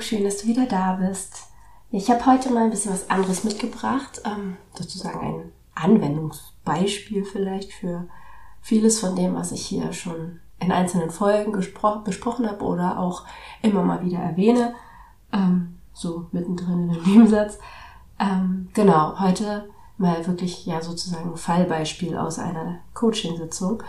Schön, 0.00 0.22
dass 0.22 0.38
du 0.38 0.46
wieder 0.46 0.66
da 0.66 0.92
bist. 0.92 1.48
Ich 1.90 2.08
habe 2.08 2.24
heute 2.24 2.50
mal 2.52 2.64
ein 2.64 2.70
bisschen 2.70 2.92
was 2.92 3.10
anderes 3.10 3.42
mitgebracht, 3.42 4.22
ähm, 4.24 4.56
sozusagen 4.72 5.20
ein 5.20 5.52
Anwendungsbeispiel 5.74 7.24
vielleicht 7.24 7.72
für 7.72 8.06
vieles 8.60 9.00
von 9.00 9.16
dem, 9.16 9.34
was 9.34 9.50
ich 9.50 9.66
hier 9.66 9.92
schon 9.92 10.38
in 10.60 10.70
einzelnen 10.70 11.10
Folgen 11.10 11.52
besprochen 11.52 12.48
habe 12.48 12.64
oder 12.64 12.98
auch 12.98 13.24
immer 13.60 13.82
mal 13.82 14.04
wieder 14.04 14.18
erwähne, 14.18 14.74
ähm, 15.32 15.78
so 15.92 16.26
mittendrin 16.30 16.88
in 16.88 16.92
dem 16.92 17.02
Nebensatz. 17.02 17.58
Ähm, 18.20 18.68
genau, 18.74 19.18
heute 19.18 19.68
mal 19.96 20.24
wirklich 20.26 20.64
ja 20.64 20.80
sozusagen 20.80 21.32
ein 21.32 21.36
Fallbeispiel 21.36 22.16
aus 22.16 22.38
einer 22.38 22.78
Coaching-Sitzung. 22.94 23.82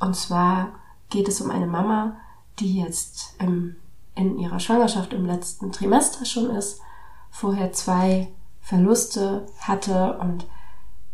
Und 0.00 0.16
zwar 0.16 0.72
geht 1.08 1.28
es 1.28 1.40
um 1.40 1.50
eine 1.50 1.66
Mama, 1.66 2.16
die 2.58 2.80
jetzt 2.80 3.36
im 3.38 3.76
in 4.16 4.38
ihrer 4.38 4.58
Schwangerschaft 4.58 5.12
im 5.12 5.26
letzten 5.26 5.70
Trimester 5.70 6.24
schon 6.24 6.50
ist, 6.50 6.80
vorher 7.30 7.72
zwei 7.72 8.28
Verluste 8.60 9.46
hatte 9.60 10.18
und 10.20 10.46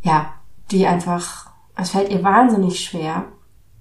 ja, 0.01 0.33
die 0.71 0.87
einfach, 0.87 1.51
es 1.77 1.91
fällt 1.91 2.11
ihr 2.11 2.25
wahnsinnig 2.25 2.81
schwer, 2.81 3.27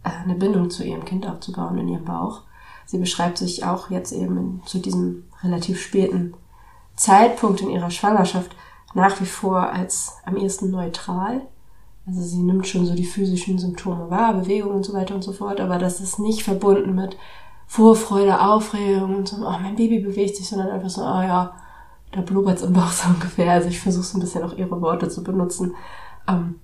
äh, 0.03 0.09
eine 0.09 0.35
Bindung 0.35 0.69
zu 0.69 0.83
ihrem 0.83 1.05
Kind 1.05 1.25
aufzubauen 1.25 1.77
in 1.77 1.87
ihrem 1.87 2.05
Bauch. 2.05 2.41
Sie 2.85 2.97
beschreibt 2.97 3.37
sich 3.37 3.63
auch 3.63 3.89
jetzt 3.89 4.11
eben 4.11 4.61
zu 4.65 4.79
diesem 4.79 5.23
relativ 5.43 5.79
späten 5.79 6.33
Zeitpunkt 6.95 7.61
in 7.61 7.69
ihrer 7.69 7.91
Schwangerschaft 7.91 8.55
nach 8.93 9.21
wie 9.21 9.25
vor 9.25 9.71
als 9.71 10.17
am 10.25 10.35
ehesten 10.35 10.71
neutral. 10.71 11.41
Also 12.05 12.21
sie 12.21 12.41
nimmt 12.41 12.67
schon 12.67 12.85
so 12.85 12.95
die 12.95 13.05
physischen 13.05 13.59
Symptome 13.59 14.09
wahr, 14.09 14.33
Bewegung 14.33 14.73
und 14.73 14.83
so 14.83 14.93
weiter 14.93 15.15
und 15.15 15.23
so 15.23 15.31
fort, 15.31 15.61
aber 15.61 15.77
das 15.77 16.01
ist 16.01 16.19
nicht 16.19 16.43
verbunden 16.43 16.95
mit 16.95 17.15
Vorfreude, 17.71 18.41
Aufregung 18.41 19.15
und 19.15 19.29
so, 19.29 19.37
oh, 19.37 19.57
mein 19.61 19.77
Baby 19.77 19.99
bewegt 19.99 20.35
sich, 20.35 20.49
sondern 20.49 20.71
einfach 20.71 20.89
so, 20.89 21.03
oh 21.03 21.21
ja, 21.21 21.55
da 22.11 22.19
blubbert's 22.19 22.63
im 22.63 22.73
Bauch 22.73 22.91
so 22.91 23.07
ungefähr. 23.13 23.49
Also 23.49 23.69
ich 23.69 23.79
versuche 23.79 24.03
so 24.03 24.17
ein 24.17 24.19
bisschen 24.19 24.43
auch 24.43 24.57
ihre 24.57 24.81
Worte 24.81 25.07
zu 25.07 25.23
benutzen 25.23 25.73
ähm, 26.27 26.59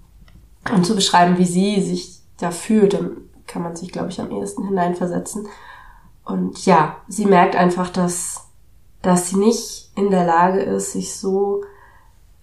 und 0.76 0.86
zu 0.86 0.96
beschreiben, 0.96 1.38
wie 1.38 1.46
sie 1.46 1.82
sich 1.82 2.20
da 2.40 2.52
fühlt. 2.52 2.94
Dann 2.94 3.12
kann 3.48 3.64
man 3.64 3.78
sich, 3.78 3.94
glaube 3.94 4.10
ich, 4.10 4.20
am 4.20 4.32
ehesten 4.32 4.68
hineinversetzen. 4.68 5.48
Und 6.26 6.66
ja, 6.66 6.98
sie 7.08 7.26
merkt 7.26 7.56
einfach, 7.56 7.90
dass, 7.90 8.50
dass 9.02 9.30
sie 9.30 9.38
nicht 9.38 9.92
in 9.96 10.12
der 10.12 10.26
Lage 10.26 10.60
ist, 10.60 10.92
sich 10.92 11.16
so 11.16 11.62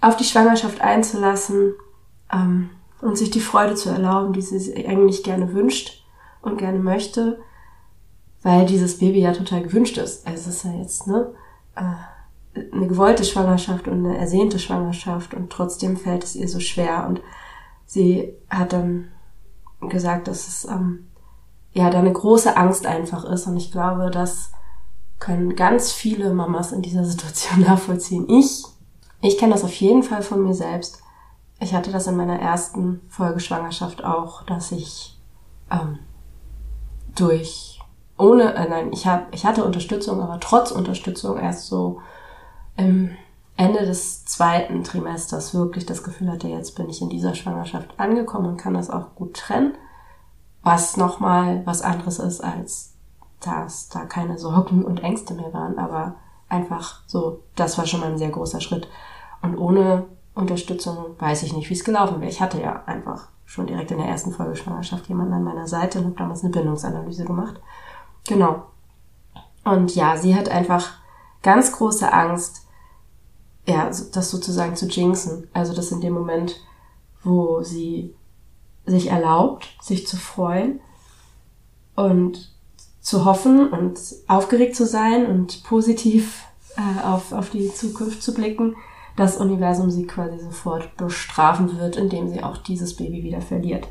auf 0.01 0.17
die 0.17 0.25
Schwangerschaft 0.25 0.81
einzulassen 0.81 1.75
ähm, 2.33 2.70
und 3.03 3.19
sich 3.19 3.31
die 3.31 3.41
Freude 3.41 3.75
zu 3.75 3.91
erlauben, 3.91 4.33
die 4.33 4.41
sie 4.41 4.86
eigentlich 4.86 5.23
gerne 5.23 5.53
wünscht 5.53 6.03
und 6.41 6.57
gerne 6.57 6.79
möchte 6.79 7.36
weil 8.44 8.66
dieses 8.66 8.98
Baby 8.98 9.20
ja 9.20 9.32
total 9.32 9.62
gewünscht 9.62 9.96
ist. 9.98 10.24
Also 10.27 10.50
es 10.50 10.56
ist 10.58 10.64
ja 10.64 10.72
jetzt 10.74 11.08
ne, 11.08 11.32
äh, 11.74 12.60
eine 12.72 12.86
gewollte 12.86 13.24
Schwangerschaft 13.24 13.88
und 13.88 14.06
eine 14.06 14.16
ersehnte 14.16 14.60
Schwangerschaft 14.60 15.34
und 15.34 15.50
trotzdem 15.50 15.96
fällt 15.96 16.22
es 16.22 16.36
ihr 16.36 16.48
so 16.48 16.60
schwer 16.60 17.06
und 17.08 17.20
sie 17.86 18.34
hat 18.48 18.72
dann 18.72 19.08
gesagt, 19.80 20.28
dass 20.28 20.46
es 20.46 20.66
ähm, 20.66 21.08
ja 21.72 21.90
da 21.90 21.98
eine 21.98 22.12
große 22.12 22.56
Angst 22.56 22.86
einfach 22.86 23.24
ist 23.24 23.46
und 23.46 23.56
ich 23.56 23.72
glaube, 23.72 24.10
das 24.10 24.52
können 25.18 25.56
ganz 25.56 25.90
viele 25.90 26.32
Mamas 26.34 26.70
in 26.70 26.82
dieser 26.82 27.05
Situation 27.05 27.61
nachvollziehen. 27.66 28.28
Ich, 28.28 28.62
ich 29.22 29.38
kenne 29.38 29.55
das 29.55 29.64
auf 29.64 29.74
jeden 29.74 30.02
Fall 30.02 30.22
von 30.22 30.44
mir 30.44 30.55
selbst. 30.55 31.00
Ich 31.61 31.72
hatte 31.72 31.90
das 31.90 32.06
in 32.06 32.16
meiner 32.16 32.38
ersten 32.38 33.00
Folgeschwangerschaft 33.08 34.05
auch, 34.05 34.42
dass 34.42 34.70
ich 34.70 35.18
ähm, 35.70 36.00
durch 37.14 37.73
ohne, 38.17 38.55
äh, 38.55 38.69
nein, 38.69 38.92
ich, 38.92 39.07
hab, 39.07 39.35
ich 39.35 39.45
hatte 39.45 39.64
Unterstützung, 39.64 40.20
aber 40.20 40.39
trotz 40.41 40.70
Unterstützung 40.70 41.39
erst 41.39 41.67
so 41.67 42.01
im 42.77 43.17
Ende 43.57 43.86
des 43.86 44.25
zweiten 44.25 44.83
Trimesters 44.83 45.55
wirklich 45.55 45.86
das 45.86 46.02
Gefühl 46.02 46.30
hatte, 46.30 46.48
jetzt 46.48 46.77
bin 46.77 46.89
ich 46.89 47.01
in 47.01 47.08
dieser 47.08 47.35
Schwangerschaft 47.35 47.98
angekommen 47.98 48.47
und 48.47 48.57
kann 48.57 48.74
das 48.74 48.91
auch 48.91 49.14
gut 49.14 49.35
trennen. 49.35 49.74
Was 50.63 50.97
nochmal 50.97 51.63
was 51.67 51.83
anderes 51.83 52.19
ist, 52.19 52.42
als 52.42 52.95
dass 53.41 53.89
da 53.91 54.07
keine 54.07 54.39
Sorgen 54.39 54.85
und 54.85 55.03
Ängste 55.03 55.35
mehr 55.35 55.53
waren, 55.53 55.79
aber 55.79 56.17
einfach 56.48 57.03
so, 57.07 57.41
das 57.55 57.77
war 57.79 57.86
schon 57.86 58.01
mal 58.01 58.11
ein 58.11 58.19
sehr 58.19 58.30
großer 58.30 58.61
Schritt. 58.61 58.89
Und 59.42 59.58
ohne 59.58 60.07
Unterstützung 60.35 60.97
weiß 61.19 61.42
ich 61.42 61.55
nicht, 61.55 61.69
wie 61.69 61.74
es 61.74 61.85
gelaufen 61.85 62.20
wäre. 62.20 62.30
Ich 62.30 62.41
hatte 62.41 62.61
ja 62.61 62.83
einfach 62.86 63.29
schon 63.45 63.67
direkt 63.67 63.91
in 63.91 63.98
der 63.98 64.08
ersten 64.08 64.33
Folge 64.33 64.57
Schwangerschaft 64.57 65.07
jemanden 65.08 65.35
an 65.35 65.45
meiner 65.45 65.67
Seite 65.67 65.98
und 65.98 66.07
habe 66.07 66.17
damals 66.17 66.42
eine 66.42 66.53
Bindungsanalyse 66.53 67.24
gemacht. 67.24 67.61
Genau. 68.27 68.67
Und 69.64 69.95
ja, 69.95 70.17
sie 70.17 70.35
hat 70.35 70.48
einfach 70.48 70.92
ganz 71.42 71.73
große 71.73 72.12
Angst, 72.12 72.62
ja, 73.67 73.86
das 73.86 74.30
sozusagen 74.30 74.77
zu 74.77 74.86
jinxen. 74.86 75.48
Also 75.52 75.74
das 75.74 75.90
in 75.90 76.01
dem 76.01 76.12
Moment, 76.12 76.61
wo 77.23 77.62
sie 77.62 78.14
sich 78.86 79.08
erlaubt, 79.08 79.68
sich 79.80 80.07
zu 80.07 80.17
freuen 80.17 80.80
und 81.95 82.52
zu 83.01 83.24
hoffen 83.24 83.70
und 83.70 83.98
aufgeregt 84.29 84.77
zu 84.77 84.86
sein 84.86 85.27
und 85.27 85.62
positiv 85.64 86.45
äh, 86.77 87.06
auf, 87.06 87.33
auf 87.33 87.51
die 87.51 87.73
Zukunft 87.73 88.23
zu 88.23 88.35
blicken, 88.35 88.77
das 89.17 89.36
Universum 89.36 89.91
sie 89.91 90.06
quasi 90.06 90.39
sofort 90.39 90.96
bestrafen 90.96 91.79
wird, 91.79 91.96
indem 91.96 92.29
sie 92.29 92.42
auch 92.42 92.58
dieses 92.58 92.96
Baby 92.96 93.23
wieder 93.23 93.41
verliert. 93.41 93.86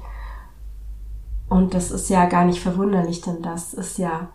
Und 1.54 1.76
das 1.76 1.92
ist 1.92 2.10
ja 2.10 2.26
gar 2.26 2.46
nicht 2.46 2.60
verwunderlich, 2.60 3.22
denn 3.22 3.44
das 3.44 3.76
ist 3.76 4.00
ja 4.00 4.30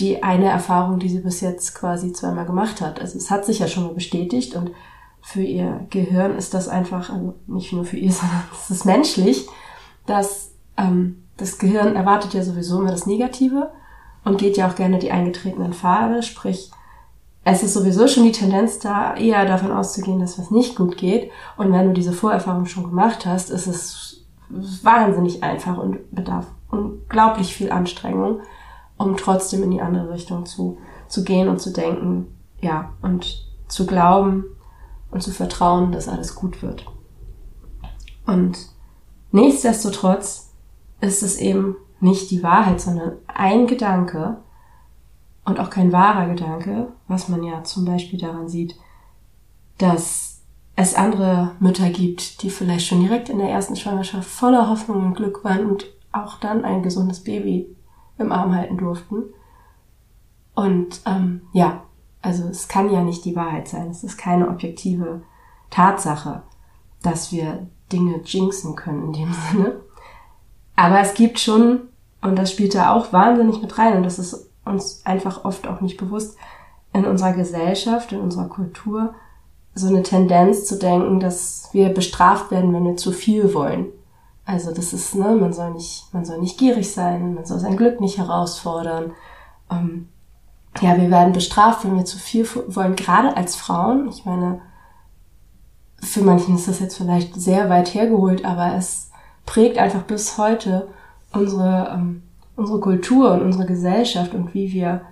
die 0.00 0.24
eine 0.24 0.48
Erfahrung, 0.48 0.98
die 0.98 1.08
sie 1.08 1.20
bis 1.20 1.40
jetzt 1.40 1.72
quasi 1.72 2.12
zweimal 2.12 2.46
gemacht 2.46 2.80
hat. 2.80 3.00
Also 3.00 3.16
es 3.16 3.30
hat 3.30 3.44
sich 3.44 3.60
ja 3.60 3.68
schon 3.68 3.84
mal 3.84 3.94
bestätigt 3.94 4.56
und 4.56 4.72
für 5.22 5.42
ihr 5.42 5.86
Gehirn 5.90 6.36
ist 6.36 6.52
das 6.52 6.66
einfach, 6.66 7.10
also 7.10 7.34
nicht 7.46 7.72
nur 7.72 7.84
für 7.84 7.96
ihr, 7.96 8.10
sondern 8.12 8.42
es 8.52 8.70
ist 8.72 8.84
menschlich, 8.84 9.46
dass 10.04 10.50
ähm, 10.76 11.22
das 11.36 11.58
Gehirn 11.58 11.94
erwartet 11.94 12.34
ja 12.34 12.42
sowieso 12.42 12.80
immer 12.80 12.90
das 12.90 13.06
Negative 13.06 13.70
und 14.24 14.38
geht 14.38 14.56
ja 14.56 14.68
auch 14.68 14.74
gerne 14.74 14.98
die 14.98 15.12
eingetretenen 15.12 15.74
Pfade, 15.74 16.24
sprich, 16.24 16.72
es 17.44 17.62
ist 17.62 17.74
sowieso 17.74 18.08
schon 18.08 18.24
die 18.24 18.32
Tendenz 18.32 18.80
da, 18.80 19.14
eher 19.14 19.46
davon 19.46 19.70
auszugehen, 19.70 20.18
dass 20.18 20.40
was 20.40 20.50
nicht 20.50 20.74
gut 20.74 20.96
geht. 20.96 21.30
Und 21.56 21.72
wenn 21.72 21.86
du 21.86 21.92
diese 21.92 22.14
Vorerfahrung 22.14 22.66
schon 22.66 22.84
gemacht 22.84 23.26
hast, 23.26 23.50
ist 23.50 23.68
es 23.68 24.13
wahnsinnig 24.48 25.42
einfach 25.42 25.78
und 25.78 26.14
bedarf 26.14 26.46
unglaublich 26.70 27.54
viel 27.54 27.70
Anstrengung, 27.70 28.40
um 28.96 29.16
trotzdem 29.16 29.62
in 29.62 29.70
die 29.70 29.80
andere 29.80 30.12
Richtung 30.12 30.46
zu, 30.46 30.78
zu 31.08 31.24
gehen 31.24 31.48
und 31.48 31.60
zu 31.60 31.72
denken, 31.72 32.26
ja, 32.60 32.92
und 33.02 33.46
zu 33.68 33.86
glauben 33.86 34.44
und 35.10 35.22
zu 35.22 35.30
vertrauen, 35.30 35.92
dass 35.92 36.08
alles 36.08 36.34
gut 36.34 36.62
wird. 36.62 36.86
Und 38.26 38.58
nichtsdestotrotz 39.32 40.52
ist 41.00 41.22
es 41.22 41.36
eben 41.36 41.76
nicht 42.00 42.30
die 42.30 42.42
Wahrheit, 42.42 42.80
sondern 42.80 43.12
ein 43.26 43.66
Gedanke 43.66 44.38
und 45.44 45.60
auch 45.60 45.70
kein 45.70 45.92
wahrer 45.92 46.28
Gedanke, 46.28 46.88
was 47.08 47.28
man 47.28 47.42
ja 47.42 47.64
zum 47.64 47.84
Beispiel 47.84 48.18
daran 48.18 48.48
sieht, 48.48 48.76
dass 49.78 50.33
es 50.76 50.94
andere 50.94 51.52
Mütter 51.60 51.88
gibt, 51.90 52.42
die 52.42 52.50
vielleicht 52.50 52.86
schon 52.86 53.00
direkt 53.00 53.28
in 53.28 53.38
der 53.38 53.50
ersten 53.50 53.76
Schwangerschaft 53.76 54.28
voller 54.28 54.68
Hoffnung 54.68 55.04
und 55.04 55.14
Glück 55.14 55.44
waren 55.44 55.66
und 55.66 55.86
auch 56.12 56.38
dann 56.40 56.64
ein 56.64 56.82
gesundes 56.82 57.22
Baby 57.22 57.74
im 58.18 58.32
Arm 58.32 58.54
halten 58.54 58.76
durften. 58.76 59.24
Und 60.54 61.00
ähm, 61.06 61.42
ja, 61.52 61.84
also 62.22 62.44
es 62.48 62.68
kann 62.68 62.90
ja 62.90 63.02
nicht 63.02 63.24
die 63.24 63.36
Wahrheit 63.36 63.68
sein. 63.68 63.88
Es 63.90 64.02
ist 64.02 64.16
keine 64.16 64.48
objektive 64.48 65.22
Tatsache, 65.70 66.42
dass 67.02 67.32
wir 67.32 67.68
Dinge 67.92 68.20
jinxen 68.24 68.76
können 68.76 69.04
in 69.06 69.12
dem 69.12 69.32
Sinne. 69.50 69.80
Aber 70.76 71.00
es 71.00 71.14
gibt 71.14 71.38
schon, 71.38 71.82
und 72.20 72.36
das 72.36 72.50
spielt 72.50 72.74
da 72.74 72.92
auch 72.92 73.12
wahnsinnig 73.12 73.62
mit 73.62 73.78
rein, 73.78 73.96
und 73.96 74.02
das 74.02 74.18
ist 74.18 74.50
uns 74.64 75.04
einfach 75.04 75.44
oft 75.44 75.66
auch 75.66 75.80
nicht 75.80 75.98
bewusst, 75.98 76.36
in 76.92 77.04
unserer 77.04 77.32
Gesellschaft, 77.32 78.12
in 78.12 78.20
unserer 78.20 78.48
Kultur, 78.48 79.14
so 79.74 79.88
eine 79.88 80.02
Tendenz 80.02 80.66
zu 80.66 80.78
denken, 80.78 81.20
dass 81.20 81.68
wir 81.72 81.88
bestraft 81.88 82.50
werden, 82.50 82.72
wenn 82.72 82.84
wir 82.84 82.96
zu 82.96 83.12
viel 83.12 83.54
wollen. 83.54 83.86
Also 84.46 84.72
das 84.72 84.92
ist, 84.92 85.14
ne, 85.14 85.34
man 85.34 85.52
soll 85.52 85.72
nicht, 85.72 86.12
man 86.12 86.24
soll 86.24 86.38
nicht 86.38 86.58
gierig 86.58 86.92
sein, 86.92 87.34
man 87.34 87.46
soll 87.46 87.58
sein 87.58 87.76
Glück 87.76 88.00
nicht 88.00 88.18
herausfordern. 88.18 89.12
Ähm, 89.70 90.08
ja, 90.80 90.96
wir 90.96 91.10
werden 91.10 91.32
bestraft, 91.32 91.84
wenn 91.84 91.96
wir 91.96 92.04
zu 92.04 92.18
viel 92.18 92.46
wollen, 92.68 92.96
gerade 92.96 93.36
als 93.36 93.56
Frauen. 93.56 94.08
Ich 94.08 94.24
meine, 94.24 94.60
für 96.00 96.22
manchen 96.22 96.56
ist 96.56 96.68
das 96.68 96.80
jetzt 96.80 96.96
vielleicht 96.96 97.34
sehr 97.34 97.70
weit 97.70 97.94
hergeholt, 97.94 98.44
aber 98.44 98.74
es 98.76 99.10
prägt 99.46 99.78
einfach 99.78 100.02
bis 100.02 100.36
heute 100.36 100.88
unsere, 101.32 101.90
ähm, 101.94 102.22
unsere 102.56 102.80
Kultur 102.80 103.32
und 103.32 103.42
unsere 103.42 103.66
Gesellschaft 103.66 104.34
und 104.34 104.54
wie 104.54 104.72
wir, 104.72 105.02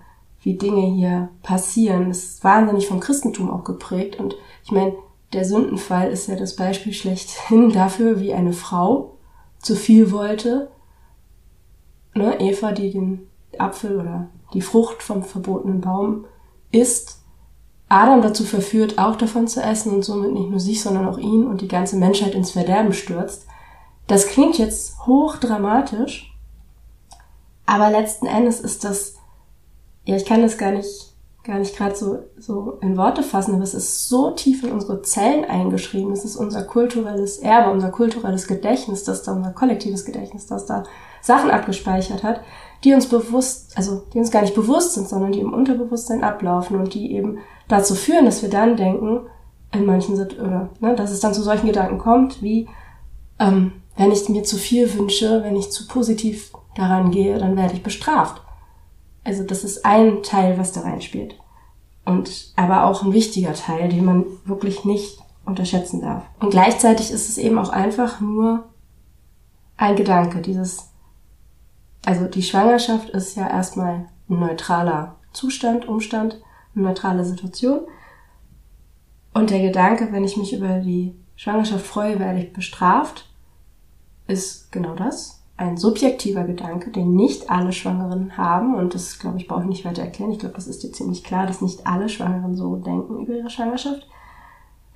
wie 0.43 0.55
Dinge 0.55 0.94
hier 0.94 1.29
passieren. 1.43 2.09
Das 2.09 2.19
ist 2.19 2.44
wahnsinnig 2.44 2.89
vom 2.89 3.00
Christentum 3.00 3.50
auch 3.50 3.65
geprägt. 3.65 4.19
Und 4.19 4.37
ich 4.65 4.73
meine, 4.73 4.94
der 5.33 5.44
Sündenfall 5.44 6.11
ist 6.11 6.29
ja 6.29 6.37
das 6.37 6.56
Beispiel 6.56 6.93
schlechthin 6.93 7.71
dafür, 7.73 8.21
wie 8.21 8.35
eine 8.35 8.53
Frau 8.53 9.15
zu 9.59 9.77
viel 9.77 10.12
wollte. 10.12 10.71
Ne, 12.15 12.41
Eva, 12.41 12.73
die 12.73 12.91
den 12.91 13.29
Apfel 13.59 13.99
oder 13.99 14.29
die 14.53 14.61
Frucht 14.61 15.03
vom 15.03 15.23
verbotenen 15.23 15.81
Baum 15.81 16.27
isst, 16.71 17.23
Adam 17.88 18.23
dazu 18.23 18.45
verführt, 18.45 18.99
auch 18.99 19.17
davon 19.17 19.47
zu 19.49 19.62
essen 19.62 19.93
und 19.93 20.03
somit 20.03 20.33
nicht 20.33 20.49
nur 20.49 20.61
sich, 20.61 20.83
sondern 20.83 21.06
auch 21.06 21.19
ihn 21.19 21.47
und 21.47 21.61
die 21.61 21.69
ganze 21.69 21.97
Menschheit 21.97 22.35
ins 22.35 22.53
Verderben 22.53 22.95
stürzt. 22.95 23.47
Das 24.06 24.27
klingt 24.27 24.56
jetzt 24.56 25.06
hochdramatisch, 25.06 26.35
aber 27.67 27.91
letzten 27.91 28.27
Endes 28.27 28.61
ist 28.61 28.85
das, 28.85 29.17
ja, 30.04 30.16
ich 30.16 30.25
kann 30.25 30.43
das 30.43 30.58
gar 30.58 30.72
nicht, 30.72 31.14
gar 31.44 31.58
nicht 31.58 31.76
gerade 31.76 31.94
so, 31.94 32.19
so 32.38 32.78
in 32.81 32.96
Worte 32.96 33.22
fassen, 33.22 33.54
aber 33.54 33.64
es 33.64 33.75
ist 33.75 34.08
so 34.08 34.31
tief 34.31 34.62
in 34.62 34.72
unsere 34.72 35.02
Zellen 35.02 35.44
eingeschrieben. 35.44 36.12
Es 36.12 36.25
ist 36.25 36.37
unser 36.37 36.62
kulturelles 36.62 37.38
Erbe, 37.38 37.70
unser 37.70 37.90
kulturelles 37.90 38.46
Gedächtnis, 38.46 39.04
das 39.04 39.22
da, 39.22 39.32
unser 39.32 39.52
kollektives 39.52 40.04
Gedächtnis, 40.04 40.46
das 40.46 40.66
da 40.66 40.84
Sachen 41.20 41.50
abgespeichert 41.50 42.22
hat, 42.22 42.40
die 42.84 42.94
uns 42.94 43.06
bewusst, 43.06 43.76
also 43.76 44.02
die 44.12 44.19
uns 44.19 44.31
gar 44.31 44.43
nicht 44.43 44.54
bewusst 44.54 44.94
sind, 44.94 45.08
sondern 45.08 45.32
die 45.32 45.40
im 45.40 45.52
Unterbewusstsein 45.52 46.25
ablaufen 46.25 46.76
und 46.76 46.94
die 46.94 47.12
eben 47.12 47.38
dazu 47.69 47.94
führen, 47.94 48.25
dass 48.25 48.43
wir 48.43 48.50
dann 48.50 48.76
denken, 48.76 49.20
in 49.72 49.87
manchen 49.87 50.14
oder 50.14 50.69
ne, 50.81 50.94
dass 50.94 51.10
es 51.10 51.20
dann 51.20 51.32
zu 51.32 51.43
solchen 51.43 51.66
Gedanken 51.66 51.99
kommt, 51.99 52.43
wie 52.43 52.69
ähm, 53.38 53.72
wenn 53.96 54.12
ich 54.12 54.28
mir 54.28 54.43
zu 54.43 54.56
viel 54.56 54.93
wünsche, 54.94 55.43
wenn 55.44 55.56
ich 55.56 55.70
zu 55.70 55.87
positiv 55.87 56.52
daran 56.76 57.10
gehe, 57.10 57.38
dann 57.38 57.56
werde 57.56 57.75
ich 57.75 57.82
bestraft. 57.82 58.42
Also 59.25 59.45
das 59.45 59.65
ist 59.65 59.85
ein 59.85 60.23
Teil, 60.23 60.59
was 60.59 60.73
da 60.73 60.81
reinspielt. 60.81 61.37
Und 62.05 62.53
aber 62.57 62.85
auch 62.85 63.03
ein 63.05 63.13
wichtiger 63.13 63.55
Teil, 63.55 63.89
den 63.89 64.05
man 64.05 64.25
wirklich 64.45 64.85
nicht 64.85 65.19
unterschätzen 65.45 66.01
darf. 66.01 66.25
Und 66.41 66.51
gleichzeitig 66.51 67.11
ist 67.11 67.29
es 67.29 67.39
eben 67.39 67.59
auch 67.59 67.71
einfach 67.71 68.21
nur 68.21 68.65
ein 69.77 69.97
Gedanke, 69.97 70.41
dieses 70.41 70.93
also 72.05 72.27
die 72.27 72.43
Schwangerschaft 72.43 73.11
ist 73.11 73.37
ja 73.37 73.49
erstmal 73.49 74.09
ein 74.29 74.41
neutraler 74.41 75.17
Zustand, 75.33 75.87
Umstand, 75.87 76.41
eine 76.75 76.85
neutrale 76.85 77.25
Situation. 77.25 77.81
Und 79.33 79.51
der 79.51 79.61
Gedanke, 79.61 80.09
wenn 80.11 80.25
ich 80.25 80.37
mich 80.37 80.53
über 80.53 80.81
die 80.81 81.15
Schwangerschaft 81.37 81.87
freue, 81.87 82.19
werde 82.19 82.41
ich 82.41 82.53
bestraft, 82.53 83.31
ist 84.27 84.73
genau 84.73 84.95
das. 84.95 85.42
Ein 85.62 85.76
subjektiver 85.76 86.43
Gedanke, 86.43 86.91
den 86.91 87.14
nicht 87.14 87.49
alle 87.49 87.73
Schwangeren 87.73 88.37
haben. 88.37 88.75
Und 88.75 88.94
das, 88.94 89.20
glaube 89.20 89.38
ich, 89.38 89.47
brauche 89.47 89.62
ich 89.62 89.69
nicht 89.69 89.85
weiter 89.85 90.03
erklären. 90.03 90.32
Ich 90.32 90.41
glaube, 90.41 90.56
das 90.56 90.67
ist 90.67 90.82
dir 90.82 90.91
ziemlich 90.91 91.23
klar, 91.23 91.47
dass 91.47 91.62
nicht 91.62 91.87
alle 91.87 92.09
Schwangeren 92.09 92.56
so 92.56 92.75
denken 92.76 93.23
über 93.23 93.35
ihre 93.35 93.49
Schwangerschaft. 93.49 94.09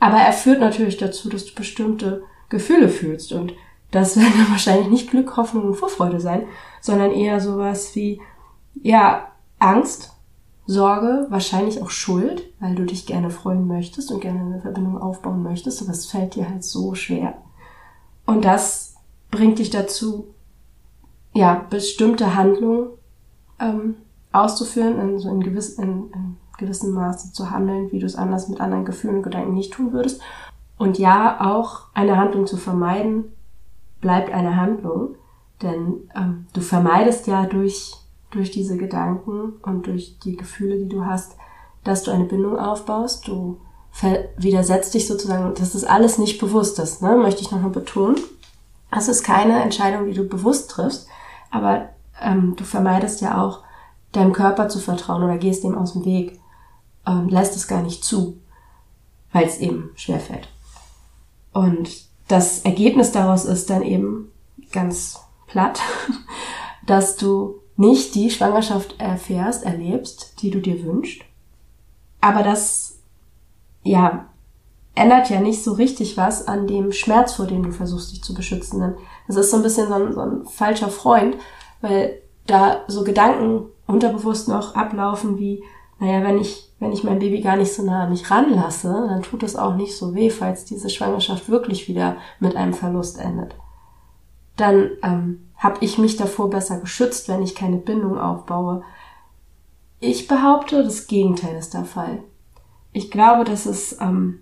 Aber 0.00 0.16
er 0.16 0.32
führt 0.32 0.58
natürlich 0.58 0.96
dazu, 0.96 1.28
dass 1.28 1.46
du 1.46 1.54
bestimmte 1.54 2.24
Gefühle 2.48 2.88
fühlst. 2.88 3.32
Und 3.32 3.52
das 3.92 4.16
werden 4.16 4.46
wahrscheinlich 4.50 4.88
nicht 4.88 5.10
Glück, 5.10 5.36
Hoffnung 5.36 5.64
und 5.66 5.76
Vorfreude 5.76 6.18
sein, 6.18 6.46
sondern 6.80 7.12
eher 7.12 7.38
sowas 7.40 7.94
wie, 7.94 8.20
ja, 8.82 9.28
Angst, 9.60 10.14
Sorge, 10.66 11.26
wahrscheinlich 11.30 11.80
auch 11.80 11.90
Schuld, 11.90 12.52
weil 12.58 12.74
du 12.74 12.84
dich 12.84 13.06
gerne 13.06 13.30
freuen 13.30 13.68
möchtest 13.68 14.10
und 14.10 14.20
gerne 14.20 14.40
eine 14.40 14.60
Verbindung 14.60 15.00
aufbauen 15.00 15.44
möchtest, 15.44 15.80
aber 15.80 15.92
es 15.92 16.06
fällt 16.06 16.34
dir 16.34 16.48
halt 16.48 16.64
so 16.64 16.96
schwer. 16.96 17.34
Und 18.24 18.44
das 18.44 18.96
bringt 19.30 19.60
dich 19.60 19.70
dazu, 19.70 20.34
ja, 21.36 21.66
bestimmte 21.68 22.34
Handlungen 22.34 22.88
ähm, 23.60 23.96
auszuführen, 24.32 24.98
in, 24.98 25.18
so 25.18 25.28
in, 25.28 25.40
gewiss, 25.40 25.78
in, 25.78 26.10
in 26.12 26.36
gewissem 26.58 26.92
Maße 26.92 27.32
zu 27.32 27.50
handeln, 27.50 27.92
wie 27.92 27.98
du 27.98 28.06
es 28.06 28.16
anders 28.16 28.48
mit 28.48 28.60
anderen 28.60 28.84
Gefühlen 28.84 29.16
und 29.16 29.22
Gedanken 29.22 29.54
nicht 29.54 29.74
tun 29.74 29.92
würdest. 29.92 30.20
Und 30.78 30.98
ja, 30.98 31.38
auch 31.40 31.88
eine 31.94 32.16
Handlung 32.16 32.46
zu 32.46 32.56
vermeiden, 32.56 33.32
bleibt 34.00 34.32
eine 34.32 34.56
Handlung, 34.56 35.14
denn 35.62 36.08
ähm, 36.14 36.46
du 36.52 36.60
vermeidest 36.60 37.26
ja 37.26 37.44
durch, 37.46 37.94
durch 38.30 38.50
diese 38.50 38.76
Gedanken 38.76 39.54
und 39.62 39.86
durch 39.86 40.18
die 40.18 40.36
Gefühle, 40.36 40.76
die 40.78 40.88
du 40.88 41.04
hast, 41.04 41.36
dass 41.84 42.02
du 42.02 42.10
eine 42.10 42.24
Bindung 42.24 42.58
aufbaust. 42.58 43.28
Du 43.28 43.58
widersetzt 44.36 44.92
dich 44.92 45.06
sozusagen, 45.06 45.54
das 45.54 45.74
ist 45.74 45.84
alles 45.84 46.18
nicht 46.18 46.38
bewusstes, 46.38 47.00
ne? 47.00 47.16
möchte 47.16 47.40
ich 47.40 47.50
nochmal 47.50 47.70
betonen. 47.70 48.16
Das 48.90 49.08
ist 49.08 49.22
keine 49.22 49.62
Entscheidung, 49.62 50.06
die 50.06 50.12
du 50.12 50.24
bewusst 50.24 50.70
triffst, 50.70 51.08
aber 51.56 51.88
ähm, 52.20 52.54
du 52.56 52.64
vermeidest 52.64 53.20
ja 53.20 53.42
auch, 53.42 53.62
deinem 54.12 54.32
Körper 54.32 54.68
zu 54.68 54.78
vertrauen 54.78 55.22
oder 55.22 55.38
gehst 55.38 55.64
dem 55.64 55.76
aus 55.76 55.92
dem 55.92 56.04
Weg, 56.04 56.40
ähm, 57.06 57.28
lässt 57.28 57.56
es 57.56 57.68
gar 57.68 57.82
nicht 57.82 58.04
zu, 58.04 58.38
weil 59.32 59.44
es 59.44 59.58
eben 59.58 59.90
schwerfällt. 59.94 60.48
Und 61.52 62.06
das 62.28 62.60
Ergebnis 62.60 63.12
daraus 63.12 63.44
ist 63.44 63.70
dann 63.70 63.82
eben 63.82 64.30
ganz 64.72 65.20
platt, 65.46 65.80
dass 66.86 67.16
du 67.16 67.60
nicht 67.76 68.14
die 68.14 68.30
Schwangerschaft 68.30 68.98
erfährst, 68.98 69.64
erlebst, 69.64 70.40
die 70.40 70.50
du 70.50 70.60
dir 70.60 70.82
wünschst. 70.84 71.22
Aber 72.20 72.42
das, 72.42 72.98
ja, 73.82 74.26
ändert 74.94 75.28
ja 75.28 75.40
nicht 75.40 75.62
so 75.62 75.74
richtig 75.74 76.16
was 76.16 76.48
an 76.48 76.66
dem 76.66 76.90
Schmerz, 76.90 77.34
vor 77.34 77.46
dem 77.46 77.62
du 77.62 77.70
versuchst, 77.70 78.12
dich 78.12 78.22
zu 78.22 78.34
beschützen. 78.34 78.80
Denn 78.80 78.94
das 79.26 79.36
ist 79.36 79.50
so 79.50 79.56
ein 79.56 79.62
bisschen 79.62 79.88
so 79.88 79.94
ein, 79.94 80.12
so 80.12 80.20
ein 80.20 80.46
falscher 80.46 80.88
Freund, 80.88 81.36
weil 81.80 82.20
da 82.46 82.82
so 82.86 83.04
Gedanken 83.04 83.66
unterbewusst 83.86 84.48
noch 84.48 84.74
ablaufen 84.74 85.38
wie, 85.38 85.62
naja, 85.98 86.22
wenn 86.22 86.38
ich, 86.38 86.72
wenn 86.78 86.92
ich 86.92 87.04
mein 87.04 87.18
Baby 87.18 87.40
gar 87.40 87.56
nicht 87.56 87.72
so 87.72 87.82
nah 87.82 88.04
an 88.04 88.10
mich 88.10 88.30
ranlasse, 88.30 89.06
dann 89.08 89.22
tut 89.22 89.42
es 89.42 89.56
auch 89.56 89.74
nicht 89.74 89.96
so 89.96 90.14
weh, 90.14 90.30
falls 90.30 90.64
diese 90.64 90.90
Schwangerschaft 90.90 91.48
wirklich 91.48 91.88
wieder 91.88 92.16
mit 92.40 92.56
einem 92.56 92.74
Verlust 92.74 93.18
endet. 93.18 93.54
Dann 94.56 94.90
ähm, 95.02 95.48
habe 95.56 95.78
ich 95.80 95.98
mich 95.98 96.16
davor 96.16 96.50
besser 96.50 96.80
geschützt, 96.80 97.28
wenn 97.28 97.42
ich 97.42 97.54
keine 97.54 97.78
Bindung 97.78 98.18
aufbaue. 98.18 98.82
Ich 100.00 100.28
behaupte, 100.28 100.82
das 100.82 101.06
Gegenteil 101.06 101.56
ist 101.56 101.74
der 101.74 101.84
Fall. 101.84 102.22
Ich 102.92 103.10
glaube, 103.10 103.44
dass 103.44 103.66
es 103.66 104.00
ähm, 104.00 104.40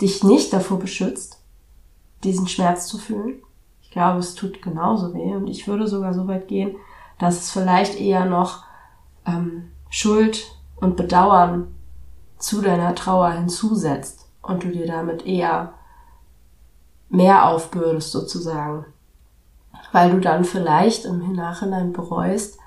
dich 0.00 0.24
nicht 0.24 0.52
davor 0.52 0.78
beschützt, 0.78 1.40
diesen 2.24 2.48
Schmerz 2.48 2.86
zu 2.86 2.98
fühlen. 2.98 3.42
Ich 3.86 3.92
glaube, 3.92 4.18
es 4.18 4.34
tut 4.34 4.60
genauso 4.60 5.14
weh 5.14 5.34
und 5.34 5.46
ich 5.46 5.68
würde 5.68 5.86
sogar 5.86 6.12
so 6.12 6.26
weit 6.26 6.48
gehen, 6.48 6.76
dass 7.18 7.36
es 7.36 7.50
vielleicht 7.52 7.98
eher 7.98 8.26
noch 8.26 8.64
ähm, 9.24 9.70
Schuld 9.88 10.44
und 10.76 10.96
Bedauern 10.96 11.68
zu 12.36 12.60
deiner 12.60 12.94
Trauer 12.96 13.30
hinzusetzt 13.30 14.28
und 14.42 14.64
du 14.64 14.68
dir 14.68 14.86
damit 14.86 15.24
eher 15.24 15.74
mehr 17.08 17.48
aufbürdest 17.48 18.10
sozusagen, 18.10 18.84
weil 19.92 20.10
du 20.10 20.20
dann 20.20 20.44
vielleicht 20.44 21.04
im 21.04 21.32
Nachhinein 21.32 21.92
bereust, 21.92 22.58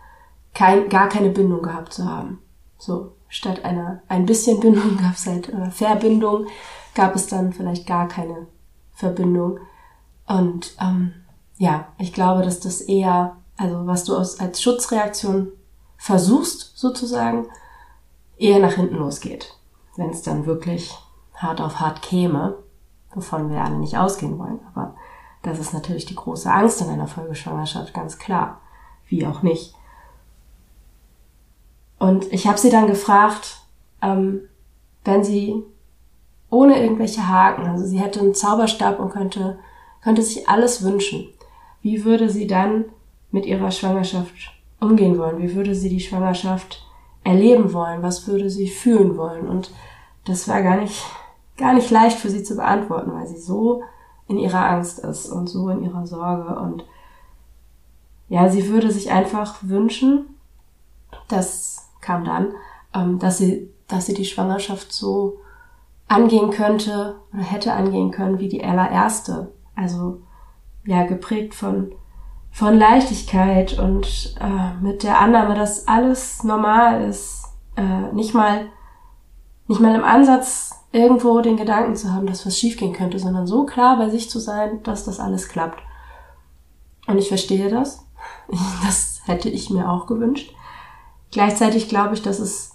kein, 0.55 0.89
gar 0.89 1.09
keine 1.09 1.29
Bindung 1.29 1.61
gehabt 1.61 1.93
zu 1.93 2.05
haben. 2.05 2.39
So, 2.77 3.11
statt 3.27 3.65
einer 3.65 4.01
ein 4.07 4.25
bisschen 4.25 4.59
Bindung 4.61 4.97
gab 5.01 5.13
es 5.13 5.27
halt 5.27 5.49
äh, 5.49 5.69
Verbindung, 5.69 6.47
gab 6.95 7.13
es 7.13 7.27
dann 7.27 7.53
vielleicht 7.53 7.85
gar 7.85 8.07
keine 8.07 8.47
Verbindung. 8.93 9.59
Und 10.29 10.75
ähm, 10.79 11.13
ja, 11.57 11.87
ich 11.97 12.13
glaube, 12.13 12.43
dass 12.43 12.59
das 12.59 12.81
eher, 12.81 13.35
also 13.57 13.87
was 13.87 14.03
du 14.05 14.15
aus, 14.15 14.39
als 14.39 14.61
Schutzreaktion 14.61 15.49
versuchst 15.97 16.77
sozusagen, 16.77 17.47
eher 18.37 18.59
nach 18.59 18.73
hinten 18.73 18.95
losgeht, 18.95 19.55
wenn 19.97 20.11
es 20.11 20.21
dann 20.21 20.45
wirklich 20.45 20.95
hart 21.33 21.59
auf 21.59 21.79
hart 21.79 22.03
käme, 22.03 22.55
wovon 23.13 23.49
wir 23.49 23.61
alle 23.61 23.77
nicht 23.77 23.97
ausgehen 23.97 24.37
wollen. 24.37 24.59
Aber 24.73 24.95
das 25.41 25.57
ist 25.57 25.73
natürlich 25.73 26.05
die 26.05 26.15
große 26.15 26.49
Angst 26.49 26.79
in 26.79 26.89
einer 26.89 27.07
Folgeschwangerschaft, 27.07 27.93
ganz 27.93 28.19
klar. 28.19 28.61
Wie 29.07 29.25
auch 29.25 29.41
nicht. 29.41 29.73
Und 31.97 32.31
ich 32.31 32.45
habe 32.45 32.59
sie 32.59 32.69
dann 32.69 32.85
gefragt, 32.85 33.61
ähm, 34.03 34.41
wenn 35.03 35.23
sie 35.23 35.63
ohne 36.51 36.81
irgendwelche 36.81 37.27
Haken, 37.27 37.65
also 37.65 37.83
sie 37.83 37.99
hätte 37.99 38.19
einen 38.19 38.35
Zauberstab 38.35 38.99
und 38.99 39.09
könnte, 39.09 39.57
könnte 40.01 40.21
sich 40.21 40.47
alles 40.47 40.83
wünschen, 40.83 41.27
wie 41.81 42.03
würde 42.03 42.29
sie 42.29 42.47
dann 42.47 42.85
mit 43.31 43.45
ihrer 43.45 43.71
Schwangerschaft 43.71 44.33
umgehen 44.79 45.17
wollen? 45.17 45.39
Wie 45.39 45.55
würde 45.55 45.75
sie 45.75 45.89
die 45.89 45.99
Schwangerschaft 45.99 46.85
erleben 47.23 47.73
wollen? 47.73 48.01
Was 48.01 48.27
würde 48.27 48.49
sie 48.49 48.67
fühlen 48.67 49.17
wollen? 49.17 49.47
Und 49.47 49.71
das 50.25 50.47
war 50.47 50.61
gar 50.61 50.77
nicht, 50.77 51.03
gar 51.57 51.73
nicht 51.73 51.89
leicht 51.89 52.17
für 52.17 52.29
sie 52.29 52.43
zu 52.43 52.55
beantworten, 52.55 53.13
weil 53.13 53.27
sie 53.27 53.39
so 53.39 53.83
in 54.27 54.37
ihrer 54.37 54.69
Angst 54.69 54.99
ist 54.99 55.27
und 55.27 55.47
so 55.47 55.69
in 55.69 55.83
ihrer 55.83 56.05
Sorge. 56.05 56.59
Und 56.59 56.85
ja, 58.27 58.49
sie 58.49 58.69
würde 58.69 58.91
sich 58.91 59.11
einfach 59.11 59.57
wünschen, 59.61 60.35
das 61.27 61.89
kam 62.01 62.23
dann, 62.23 62.53
ähm, 62.93 63.19
dass 63.19 63.37
sie, 63.37 63.69
dass 63.87 64.05
sie 64.05 64.13
die 64.13 64.25
Schwangerschaft 64.25 64.91
so 64.93 65.39
angehen 66.07 66.51
könnte 66.51 67.15
oder 67.33 67.43
hätte 67.43 67.73
angehen 67.73 68.11
können 68.11 68.39
wie 68.39 68.49
die 68.49 68.63
allererste. 68.63 69.51
Also 69.79 70.21
ja, 70.85 71.05
geprägt 71.05 71.55
von, 71.55 71.93
von 72.51 72.77
Leichtigkeit 72.77 73.77
und 73.79 74.35
äh, 74.39 74.73
mit 74.83 75.03
der 75.03 75.19
Annahme, 75.19 75.55
dass 75.55 75.87
alles 75.87 76.43
normal 76.43 77.03
ist. 77.03 77.45
Äh, 77.75 78.11
nicht 78.13 78.33
mal, 78.33 78.67
nicht 79.67 79.79
mal 79.79 79.95
im 79.95 80.03
Ansatz 80.03 80.75
irgendwo 80.91 81.39
den 81.41 81.57
Gedanken 81.57 81.95
zu 81.95 82.11
haben, 82.11 82.27
dass 82.27 82.45
was 82.45 82.57
schiefgehen 82.57 82.93
könnte, 82.93 83.19
sondern 83.19 83.47
so 83.47 83.65
klar 83.65 83.97
bei 83.97 84.09
sich 84.09 84.29
zu 84.29 84.39
sein, 84.39 84.81
dass 84.83 85.05
das 85.05 85.19
alles 85.19 85.47
klappt. 85.47 85.81
Und 87.07 87.17
ich 87.17 87.27
verstehe 87.27 87.69
das. 87.69 88.05
Das 88.83 89.21
hätte 89.25 89.49
ich 89.49 89.69
mir 89.69 89.89
auch 89.91 90.07
gewünscht. 90.07 90.55
Gleichzeitig 91.31 91.87
glaube 91.87 92.15
ich, 92.15 92.23
dass 92.23 92.39
es, 92.39 92.71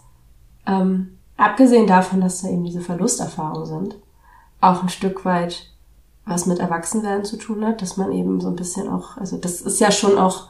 ähm, 0.66 1.18
abgesehen 1.36 1.88
davon, 1.88 2.20
dass 2.20 2.42
da 2.42 2.48
eben 2.48 2.64
diese 2.64 2.80
Verlusterfahrungen 2.80 3.66
sind, 3.66 3.96
auch 4.60 4.82
ein 4.82 4.88
Stück 4.88 5.24
weit 5.24 5.73
was 6.26 6.46
mit 6.46 6.58
Erwachsenwerden 6.58 7.24
zu 7.24 7.36
tun 7.36 7.64
hat, 7.64 7.82
dass 7.82 7.96
man 7.96 8.12
eben 8.12 8.40
so 8.40 8.48
ein 8.48 8.56
bisschen 8.56 8.88
auch, 8.88 9.16
also 9.16 9.36
das 9.36 9.60
ist 9.60 9.80
ja 9.80 9.90
schon 9.90 10.18
auch 10.18 10.48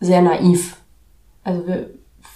sehr 0.00 0.22
naiv. 0.22 0.76
Also 1.44 1.66
wir, 1.66 1.90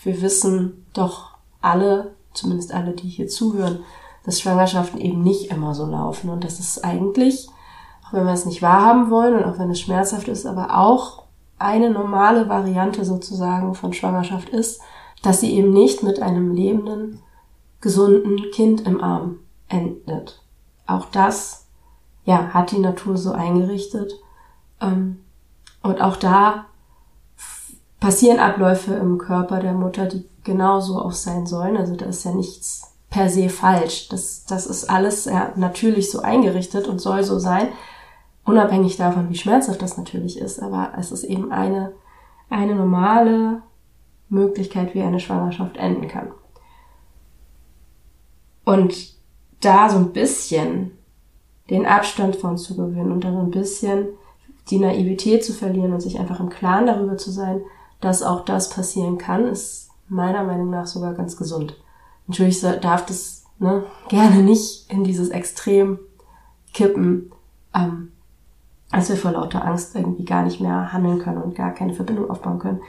wir 0.05 0.23
wissen 0.23 0.87
doch 0.93 1.37
alle, 1.61 2.15
zumindest 2.33 2.73
alle, 2.73 2.93
die 2.93 3.09
hier 3.09 3.29
zuhören, 3.29 3.81
dass 4.25 4.41
Schwangerschaften 4.41 5.01
eben 5.01 5.23
nicht 5.23 5.51
immer 5.51 5.75
so 5.75 5.87
laufen 5.87 6.31
und 6.31 6.45
das 6.45 6.61
ist 6.61 6.85
eigentlich, 6.85 7.49
auch 8.07 8.13
wenn 8.13 8.25
wir 8.25 8.33
es 8.33 8.47
nicht 8.47 8.63
wahrhaben 8.63 9.11
wollen 9.11 9.37
und 9.37 9.45
auch 9.45 9.59
wenn 9.59 9.71
es 9.71 9.81
schmerzhaft 9.81 10.29
ist, 10.29 10.47
aber 10.47 10.79
auch 10.79 11.25
eine 11.59 11.91
normale 11.91 12.49
Variante 12.49 13.05
sozusagen 13.05 13.75
von 13.75 13.93
Schwangerschaft 13.93 14.51
ist, 14.51 14.81
dass 15.23 15.41
sie 15.41 15.53
eben 15.55 15.73
nicht 15.73 16.03
mit 16.03 16.21
einem 16.21 16.53
lebenden, 16.53 17.21
gesunden 17.81 18.51
Kind 18.53 18.83
im 18.87 19.01
Arm 19.03 19.39
endet. 19.69 20.43
Auch 20.87 21.07
das, 21.07 21.66
ja, 22.27 22.49
hat 22.49 22.73
die 22.73 22.79
Natur 22.79 23.17
so 23.17 23.33
eingerichtet. 23.33 24.13
Ähm, 24.81 25.25
und 25.83 26.03
auch 26.03 26.17
da 26.17 26.67
passieren 28.01 28.41
Abläufe 28.41 28.95
im 28.95 29.17
Körper 29.17 29.61
der 29.61 29.73
Mutter, 29.73 30.07
die 30.07 30.29
genauso 30.45 31.01
auch 31.01 31.13
sein 31.13 31.47
sollen. 31.47 31.77
Also 31.77 31.97
da 31.97 32.07
ist 32.07 32.25
ja 32.25 32.33
nichts 32.33 32.95
per 33.09 33.31
se 33.31 33.49
falsch. 33.49 34.09
Das, 34.09 34.45
das 34.45 34.67
ist 34.67 34.91
alles 34.91 35.25
ja, 35.25 35.53
natürlich 35.57 36.11
so 36.11 36.21
eingerichtet 36.21 36.89
und 36.89 36.99
soll 36.99 37.23
so 37.23 37.39
sein. 37.39 37.69
Unabhängig 38.45 38.97
davon, 38.97 39.31
wie 39.31 39.37
schmerzhaft 39.37 39.81
das 39.81 39.97
natürlich 39.97 40.39
ist, 40.39 40.61
aber 40.61 40.93
es 40.99 41.11
ist 41.11 41.25
eben 41.25 41.51
eine, 41.53 41.93
eine 42.51 42.75
normale 42.75 43.63
Möglichkeit, 44.29 44.95
wie 44.95 45.03
eine 45.03 45.21
Schwangerschaft 45.21 45.77
enden 45.77 46.09
kann. 46.09 46.33
Und 48.65 49.15
da 49.61 49.89
so 49.89 49.97
ein 49.99 50.13
bisschen 50.13 50.96
den 51.71 51.87
Abstand 51.87 52.37
von 52.37 52.59
zu 52.59 52.77
gewinnen 52.77 53.13
und 53.13 53.25
dann 53.25 53.35
so 53.35 53.41
ein 53.41 53.51
bisschen 53.51 54.09
die 54.71 54.79
Naivität 54.79 55.45
zu 55.45 55.53
verlieren 55.53 55.93
und 55.93 56.01
sich 56.01 56.19
einfach 56.19 56.41
im 56.41 56.49
Klaren 56.49 56.87
darüber 56.87 57.17
zu 57.17 57.31
sein, 57.31 57.61
dass 58.01 58.23
auch 58.23 58.45
das 58.45 58.71
passieren 58.71 59.19
kann, 59.19 59.47
ist 59.47 59.91
meiner 60.09 60.45
Meinung 60.45 60.71
nach 60.71 60.87
sogar 60.87 61.15
ganz 61.15 61.37
gesund. 61.37 61.77
Natürlich 62.27 62.61
darf 62.61 63.07
das 63.07 63.45
ne, 63.59 63.85
gerne 64.09 64.43
nicht 64.43 64.91
in 64.91 65.05
dieses 65.05 65.29
Extrem 65.31 65.99
kippen, 66.75 67.33
ähm, 67.75 68.13
als 68.91 69.09
wir 69.09 69.17
vor 69.17 69.33
lauter 69.33 69.65
Angst 69.65 69.95
irgendwie 69.95 70.25
gar 70.25 70.45
nicht 70.45 70.61
mehr 70.61 70.93
handeln 70.93 71.19
können 71.19 71.43
und 71.43 71.55
gar 71.55 71.73
keine 71.73 71.95
Verbindung 71.95 72.31
aufbauen 72.31 72.59
können. 72.59 72.81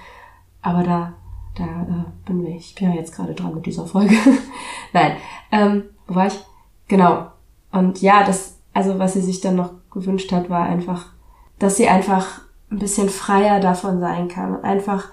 Aber 0.62 0.84
da, 0.84 1.14
da 1.56 1.64
äh, 1.64 2.28
bin 2.28 2.46
ich, 2.46 2.70
ich 2.70 2.76
bin 2.76 2.90
ja 2.90 2.96
jetzt 2.96 3.16
gerade 3.16 3.34
dran 3.34 3.56
mit 3.56 3.66
dieser 3.66 3.86
Folge. 3.86 4.16
Nein, 4.94 5.18
ähm, 5.52 5.84
wo 6.08 6.16
war 6.16 6.28
ich? 6.28 6.40
Genau. 6.88 7.28
Und 7.72 8.02
ja, 8.02 8.24
das, 8.24 8.57
also 8.78 9.00
was 9.00 9.14
sie 9.14 9.22
sich 9.22 9.42
dann 9.42 9.56
noch 9.56 9.72
gewünscht 9.90 10.32
hat, 10.32 10.52
war 10.52 10.62
einfach, 10.62 11.08
dass 11.58 11.78
sie 11.78 11.88
einfach 11.88 12.42
ein 12.70 12.78
bisschen 12.78 13.10
freier 13.10 13.60
davon 13.60 14.00
sein 14.00 14.28
kann 14.28 14.56
und 14.56 14.64
einfach 14.64 15.10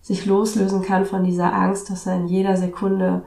sich 0.00 0.24
loslösen 0.24 0.80
kann 0.80 1.04
von 1.04 1.22
dieser 1.22 1.52
Angst, 1.52 1.90
dass 1.90 2.06
er 2.06 2.16
in 2.16 2.26
jeder 2.26 2.56
Sekunde 2.56 3.22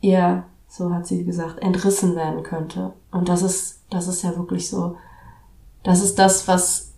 ihr, 0.00 0.44
so 0.68 0.94
hat 0.94 1.08
sie 1.08 1.24
gesagt, 1.24 1.58
entrissen 1.58 2.14
werden 2.14 2.44
könnte. 2.44 2.92
Und 3.10 3.28
das 3.28 3.42
ist, 3.42 3.82
das 3.90 4.06
ist 4.06 4.22
ja 4.22 4.36
wirklich 4.36 4.70
so, 4.70 4.96
das 5.82 6.00
ist 6.00 6.16
das, 6.20 6.46
was, 6.46 6.94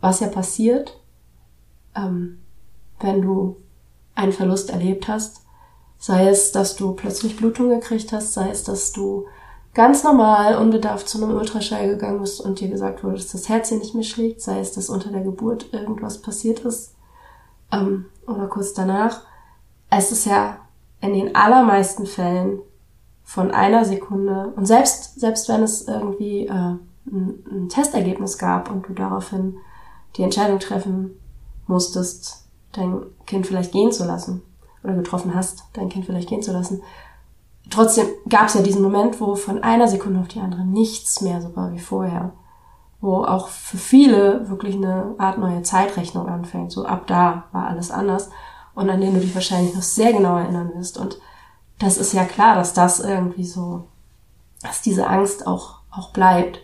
was 0.00 0.20
ja 0.20 0.28
passiert, 0.28 1.00
ähm, 1.96 2.38
wenn 3.00 3.20
du 3.20 3.56
einen 4.14 4.30
Verlust 4.30 4.70
erlebt 4.70 5.08
hast. 5.08 5.40
Sei 5.98 6.28
es, 6.28 6.52
dass 6.52 6.76
du 6.76 6.92
plötzlich 6.92 7.36
Blutung 7.36 7.70
gekriegt 7.70 8.12
hast, 8.12 8.32
sei 8.32 8.48
es, 8.50 8.62
dass 8.62 8.92
du 8.92 9.26
ganz 9.74 10.04
normal, 10.04 10.56
unbedarft 10.56 11.08
zu 11.08 11.22
einem 11.22 11.36
Ultraschall 11.36 11.88
gegangen 11.88 12.20
bist 12.20 12.40
und 12.40 12.60
dir 12.60 12.68
gesagt 12.68 13.02
wurde, 13.02 13.16
dass 13.16 13.32
das 13.32 13.48
Herz 13.48 13.68
hier 13.68 13.78
nicht 13.78 13.94
mehr 13.94 14.04
schlägt, 14.04 14.40
sei 14.40 14.60
es, 14.60 14.72
dass 14.72 14.88
unter 14.88 15.10
der 15.10 15.22
Geburt 15.22 15.72
irgendwas 15.72 16.22
passiert 16.22 16.60
ist 16.60 16.94
ähm, 17.72 18.06
oder 18.26 18.46
kurz 18.46 18.72
danach. 18.72 19.22
Es 19.90 20.12
ist 20.12 20.26
ja 20.26 20.58
in 21.00 21.12
den 21.12 21.34
allermeisten 21.34 22.06
Fällen 22.06 22.60
von 23.24 23.50
einer 23.50 23.84
Sekunde 23.84 24.52
und 24.56 24.66
selbst 24.66 25.18
selbst 25.18 25.48
wenn 25.48 25.62
es 25.62 25.88
irgendwie 25.88 26.46
äh, 26.46 26.50
ein, 26.50 27.44
ein 27.50 27.68
Testergebnis 27.68 28.38
gab 28.38 28.70
und 28.70 28.88
du 28.88 28.92
daraufhin 28.92 29.56
die 30.16 30.22
Entscheidung 30.22 30.60
treffen 30.60 31.18
musstest, 31.66 32.46
dein 32.72 33.02
Kind 33.26 33.46
vielleicht 33.46 33.72
gehen 33.72 33.92
zu 33.92 34.04
lassen 34.04 34.42
oder 34.82 34.94
getroffen 34.94 35.34
hast, 35.34 35.64
dein 35.72 35.88
Kind 35.88 36.06
vielleicht 36.06 36.28
gehen 36.28 36.42
zu 36.42 36.52
lassen. 36.52 36.82
Trotzdem 37.70 38.06
gab 38.28 38.46
es 38.46 38.54
ja 38.54 38.62
diesen 38.62 38.82
Moment, 38.82 39.20
wo 39.20 39.34
von 39.36 39.62
einer 39.62 39.88
Sekunde 39.88 40.20
auf 40.20 40.28
die 40.28 40.40
andere 40.40 40.64
nichts 40.64 41.20
mehr 41.20 41.40
so 41.40 41.54
war 41.56 41.72
wie 41.72 41.78
vorher. 41.78 42.32
Wo 43.00 43.24
auch 43.24 43.48
für 43.48 43.78
viele 43.78 44.48
wirklich 44.48 44.76
eine 44.76 45.14
Art 45.18 45.38
neue 45.38 45.62
Zeitrechnung 45.62 46.28
anfängt. 46.28 46.72
So 46.72 46.84
ab 46.84 47.06
da 47.06 47.44
war 47.52 47.66
alles 47.68 47.90
anders 47.90 48.30
und 48.74 48.90
an 48.90 49.00
den 49.00 49.14
du 49.14 49.20
dich 49.20 49.34
wahrscheinlich 49.34 49.74
noch 49.74 49.82
sehr 49.82 50.12
genau 50.12 50.36
erinnern 50.36 50.72
wirst. 50.74 50.98
Und 50.98 51.18
das 51.78 51.96
ist 51.96 52.12
ja 52.12 52.24
klar, 52.24 52.54
dass 52.54 52.74
das 52.74 53.00
irgendwie 53.00 53.44
so, 53.44 53.84
dass 54.62 54.82
diese 54.82 55.06
Angst 55.06 55.46
auch, 55.46 55.80
auch 55.90 56.10
bleibt. 56.10 56.60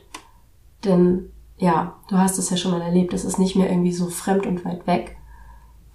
Denn 0.85 1.31
ja, 1.57 1.95
du 2.09 2.17
hast 2.17 2.39
es 2.39 2.51
ja 2.51 2.57
schon 2.57 2.71
mal 2.73 2.81
erlebt, 2.81 3.13
es 3.13 3.25
ist 3.25 3.39
nicht 3.39 3.57
mehr 3.57 3.71
irgendwie 3.71 3.93
so 3.93 4.09
fremd 4.09 4.47
und 4.47 4.65
weit 4.65 4.87
weg, 4.87 5.17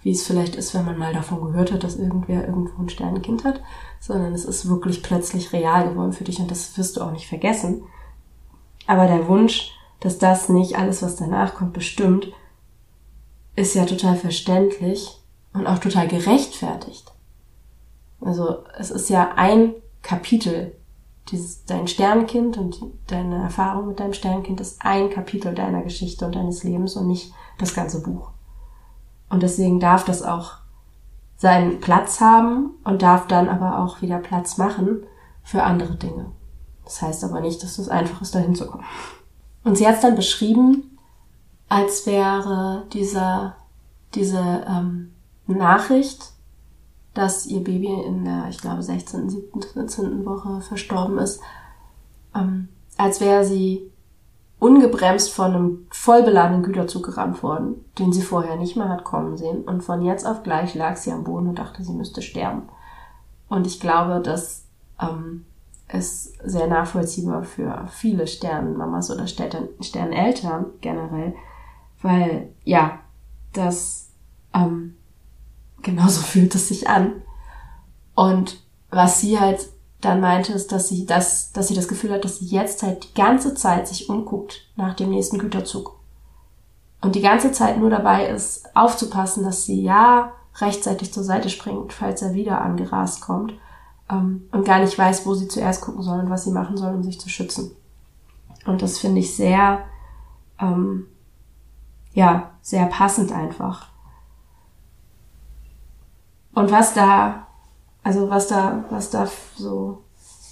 wie 0.06 0.12
es 0.12 0.24
vielleicht 0.24 0.54
ist, 0.54 0.72
wenn 0.72 0.84
man 0.84 0.98
mal 0.98 1.12
davon 1.12 1.40
gehört 1.42 1.72
hat, 1.72 1.82
dass 1.82 1.96
irgendwer 1.96 2.46
irgendwo 2.46 2.80
ein 2.80 2.88
Sternenkind 2.88 3.42
hat, 3.42 3.60
sondern 3.98 4.32
es 4.34 4.44
ist 4.44 4.68
wirklich 4.68 5.02
plötzlich 5.02 5.52
real 5.52 5.88
geworden 5.88 6.12
für 6.12 6.22
dich 6.22 6.38
und 6.38 6.48
das 6.48 6.78
wirst 6.78 6.96
du 6.96 7.00
auch 7.00 7.10
nicht 7.10 7.26
vergessen. 7.26 7.82
Aber 8.86 9.08
der 9.08 9.26
Wunsch, 9.26 9.72
dass 9.98 10.18
das 10.18 10.48
nicht 10.48 10.78
alles, 10.78 11.02
was 11.02 11.16
danach 11.16 11.56
kommt, 11.56 11.72
bestimmt, 11.72 12.28
ist 13.56 13.74
ja 13.74 13.84
total 13.84 14.14
verständlich 14.14 15.20
und 15.52 15.66
auch 15.66 15.80
total 15.80 16.06
gerechtfertigt. 16.06 17.10
Also 18.20 18.58
es 18.78 18.92
ist 18.92 19.08
ja 19.08 19.32
ein 19.34 19.74
Kapitel 20.02 20.76
dieses, 21.32 21.64
dein 21.64 21.88
Sternkind 21.88 22.58
und 22.58 22.80
deine 23.08 23.42
Erfahrung 23.42 23.88
mit 23.88 23.98
deinem 23.98 24.14
Sternkind 24.14 24.60
ist 24.60 24.78
ein 24.82 25.10
Kapitel 25.10 25.52
deiner 25.52 25.82
Geschichte 25.82 26.26
und 26.26 26.36
deines 26.36 26.62
Lebens 26.62 26.94
und 26.94 27.08
nicht 27.08 27.32
das 27.58 27.74
ganze 27.74 28.00
Buch. 28.04 28.35
Und 29.28 29.42
deswegen 29.42 29.80
darf 29.80 30.04
das 30.04 30.22
auch 30.22 30.52
seinen 31.36 31.80
Platz 31.80 32.20
haben 32.20 32.70
und 32.84 33.02
darf 33.02 33.26
dann 33.26 33.48
aber 33.48 33.78
auch 33.78 34.00
wieder 34.02 34.18
Platz 34.18 34.56
machen 34.56 35.04
für 35.42 35.62
andere 35.62 35.96
Dinge. 35.96 36.26
Das 36.84 37.02
heißt 37.02 37.24
aber 37.24 37.40
nicht, 37.40 37.62
dass 37.62 37.78
es 37.78 37.88
einfach 37.88 38.22
ist, 38.22 38.34
dahin 38.34 38.54
zu 38.54 38.66
kommen. 38.66 38.84
Und 39.64 39.76
sie 39.76 39.86
hat 39.86 39.96
es 39.96 40.00
dann 40.00 40.14
beschrieben, 40.14 40.98
als 41.68 42.06
wäre 42.06 42.84
dieser, 42.92 43.56
diese 44.14 44.64
ähm, 44.68 45.12
Nachricht 45.46 46.36
dass 47.16 47.46
ihr 47.46 47.64
Baby 47.64 47.88
in 48.06 48.24
der, 48.24 48.46
ich 48.50 48.58
glaube, 48.58 48.82
16., 48.82 49.30
17., 49.30 49.62
14. 49.72 50.26
Woche 50.26 50.60
verstorben 50.60 51.18
ist, 51.18 51.40
ähm, 52.34 52.68
als 52.98 53.20
wäre 53.20 53.44
sie 53.44 53.90
ungebremst 54.58 55.32
von 55.32 55.54
einem 55.54 55.86
vollbeladenen 55.90 56.62
Güterzug 56.62 57.04
gerammt 57.04 57.42
worden, 57.42 57.84
den 57.98 58.12
sie 58.12 58.22
vorher 58.22 58.56
nicht 58.56 58.76
mehr 58.76 58.88
hat 58.88 59.04
kommen 59.04 59.36
sehen. 59.36 59.64
Und 59.64 59.82
von 59.82 60.02
jetzt 60.02 60.26
auf 60.26 60.42
gleich 60.42 60.74
lag 60.74 60.96
sie 60.96 61.12
am 61.12 61.24
Boden 61.24 61.48
und 61.48 61.58
dachte, 61.58 61.84
sie 61.84 61.92
müsste 61.92 62.22
sterben. 62.22 62.62
Und 63.48 63.66
ich 63.66 63.80
glaube, 63.80 64.20
das 64.20 64.64
ähm, 65.00 65.44
ist 65.92 66.34
sehr 66.44 66.66
nachvollziehbar 66.66 67.44
für 67.44 67.86
viele 67.90 68.26
Sternenmamas 68.26 69.10
oder 69.10 69.26
Sterneltern 69.26 70.66
generell, 70.80 71.34
weil 72.02 72.50
ja, 72.64 72.98
das 73.52 74.10
ähm, 74.54 74.96
genauso 75.82 76.20
fühlt 76.22 76.54
es 76.54 76.68
sich 76.68 76.88
an. 76.88 77.22
Und 78.14 78.62
was 78.90 79.20
sie 79.20 79.38
halt 79.38 79.68
dann 80.06 80.20
meinte 80.20 80.52
es, 80.52 80.68
dass 80.68 80.88
sie 80.88 81.04
das, 81.04 81.52
dass 81.52 81.66
sie 81.66 81.74
das 81.74 81.88
Gefühl 81.88 82.12
hat, 82.12 82.24
dass 82.24 82.38
sie 82.38 82.46
jetzt 82.46 82.82
halt 82.84 83.04
die 83.04 83.14
ganze 83.14 83.54
Zeit 83.54 83.88
sich 83.88 84.08
umguckt 84.08 84.64
nach 84.76 84.94
dem 84.94 85.10
nächsten 85.10 85.38
Güterzug. 85.38 85.96
Und 87.00 87.16
die 87.16 87.20
ganze 87.20 87.50
Zeit 87.50 87.78
nur 87.78 87.90
dabei 87.90 88.28
ist, 88.28 88.64
aufzupassen, 88.76 89.42
dass 89.42 89.64
sie 89.64 89.82
ja 89.82 90.32
rechtzeitig 90.58 91.12
zur 91.12 91.24
Seite 91.24 91.50
springt, 91.50 91.92
falls 91.92 92.22
er 92.22 92.34
wieder 92.34 92.60
angerast 92.60 93.20
kommt, 93.20 93.52
ähm, 94.08 94.48
und 94.52 94.64
gar 94.64 94.78
nicht 94.78 94.96
weiß, 94.96 95.26
wo 95.26 95.34
sie 95.34 95.48
zuerst 95.48 95.82
gucken 95.82 96.02
soll 96.02 96.20
und 96.20 96.30
was 96.30 96.44
sie 96.44 96.52
machen 96.52 96.76
soll, 96.76 96.94
um 96.94 97.02
sich 97.02 97.20
zu 97.20 97.28
schützen. 97.28 97.72
Und 98.64 98.82
das 98.82 98.98
finde 98.98 99.20
ich 99.20 99.34
sehr, 99.34 99.84
ähm, 100.60 101.06
ja, 102.14 102.52
sehr 102.62 102.86
passend 102.86 103.32
einfach. 103.32 103.88
Und 106.54 106.70
was 106.70 106.94
da, 106.94 107.45
also 108.06 108.30
was 108.30 108.46
da, 108.46 108.84
was 108.88 109.10
da 109.10 109.28
so, 109.56 110.04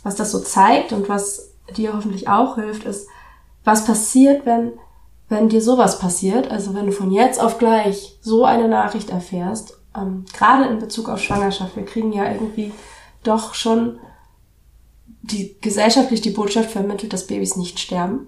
was 0.03 0.17
das 0.17 0.33
so 0.33 0.41
zeigt 0.41 0.93
und 0.93 1.09
was 1.09 1.53
dir 1.77 1.95
hoffentlich 1.95 2.29
auch 2.29 2.57
hilft, 2.57 2.83
ist, 2.83 3.07
was 3.63 3.85
passiert, 3.85 4.45
wenn, 4.45 4.73
wenn 5.29 5.49
dir 5.49 5.63
sowas 5.63 6.01
passiert, 6.01 6.51
also 6.51 6.75
wenn 6.75 6.87
du 6.87 6.91
von 6.91 7.13
jetzt 7.13 7.41
auf 7.41 7.59
gleich 7.59 8.19
so 8.21 8.45
eine 8.45 8.67
Nachricht 8.67 9.11
erfährst, 9.11 9.79
ähm, 9.97 10.25
gerade 10.37 10.65
in 10.65 10.81
Bezug 10.81 11.09
auf 11.09 11.23
Schwangerschaft, 11.23 11.77
wir 11.77 11.85
kriegen 11.85 12.13
ja 12.13 12.29
irgendwie 12.29 12.73
doch 13.23 13.55
schon 13.55 14.01
die 15.23 15.57
gesellschaftlich 15.61 16.21
die 16.23 16.31
Botschaft 16.31 16.73
vermittelt, 16.73 17.13
dass 17.13 17.29
Babys 17.29 17.55
nicht 17.55 17.79
sterben. 17.79 18.27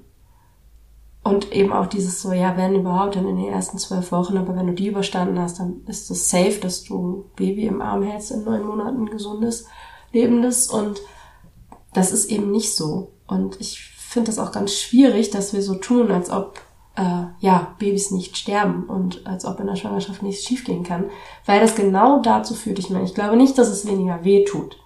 Und 1.26 1.50
eben 1.52 1.72
auch 1.72 1.86
dieses 1.86 2.22
so, 2.22 2.32
ja, 2.32 2.56
wenn 2.56 2.76
überhaupt, 2.76 3.16
dann 3.16 3.26
in 3.26 3.36
den 3.36 3.52
ersten 3.52 3.78
zwölf 3.78 4.12
Wochen, 4.12 4.36
aber 4.36 4.54
wenn 4.54 4.68
du 4.68 4.74
die 4.74 4.86
überstanden 4.86 5.40
hast, 5.40 5.58
dann 5.58 5.82
ist 5.88 6.08
es 6.08 6.30
safe, 6.30 6.60
dass 6.60 6.84
du 6.84 6.98
ein 7.00 7.24
Baby 7.34 7.66
im 7.66 7.82
Arm 7.82 8.04
hältst 8.04 8.30
in 8.30 8.44
neun 8.44 8.64
Monaten, 8.64 9.06
gesundes, 9.06 9.66
lebendes. 10.12 10.68
Und 10.68 11.00
das 11.92 12.12
ist 12.12 12.30
eben 12.30 12.52
nicht 12.52 12.76
so. 12.76 13.10
Und 13.26 13.60
ich 13.60 13.80
finde 13.96 14.26
das 14.26 14.38
auch 14.38 14.52
ganz 14.52 14.74
schwierig, 14.74 15.30
dass 15.30 15.52
wir 15.52 15.62
so 15.62 15.74
tun, 15.74 16.12
als 16.12 16.30
ob 16.30 16.60
äh, 16.94 17.24
ja, 17.40 17.74
Babys 17.80 18.12
nicht 18.12 18.36
sterben 18.36 18.84
und 18.84 19.26
als 19.26 19.44
ob 19.46 19.58
in 19.58 19.66
der 19.66 19.74
Schwangerschaft 19.74 20.22
nichts 20.22 20.44
schiefgehen 20.44 20.84
kann. 20.84 21.06
Weil 21.44 21.58
das 21.58 21.74
genau 21.74 22.22
dazu 22.22 22.54
führt. 22.54 22.78
Ich 22.78 22.90
meine, 22.90 23.04
ich 23.04 23.14
glaube 23.14 23.36
nicht, 23.36 23.58
dass 23.58 23.66
es 23.66 23.84
weniger 23.84 24.22
weh 24.22 24.44
tut 24.44 24.78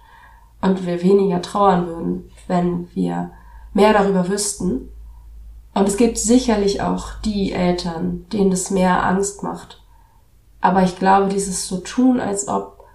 und 0.59 0.87
wir 0.87 1.03
weniger 1.03 1.43
trauern 1.43 1.85
würden, 1.85 2.31
wenn 2.47 2.89
wir 2.95 3.29
mehr 3.75 3.93
darüber 3.93 4.27
wüssten 4.27 4.90
und 5.73 5.87
es 5.87 5.97
gibt 5.97 6.17
sicherlich 6.17 6.81
auch 6.81 7.13
die 7.23 7.53
Eltern, 7.53 8.25
denen 8.33 8.51
das 8.51 8.71
mehr 8.71 9.05
Angst 9.05 9.41
macht. 9.41 9.81
Aber 10.59 10.83
ich 10.83 10.99
glaube, 10.99 11.29
dieses 11.29 11.67
so 11.67 11.77
tun, 11.77 12.19
als 12.19 12.47
ob 12.47 12.85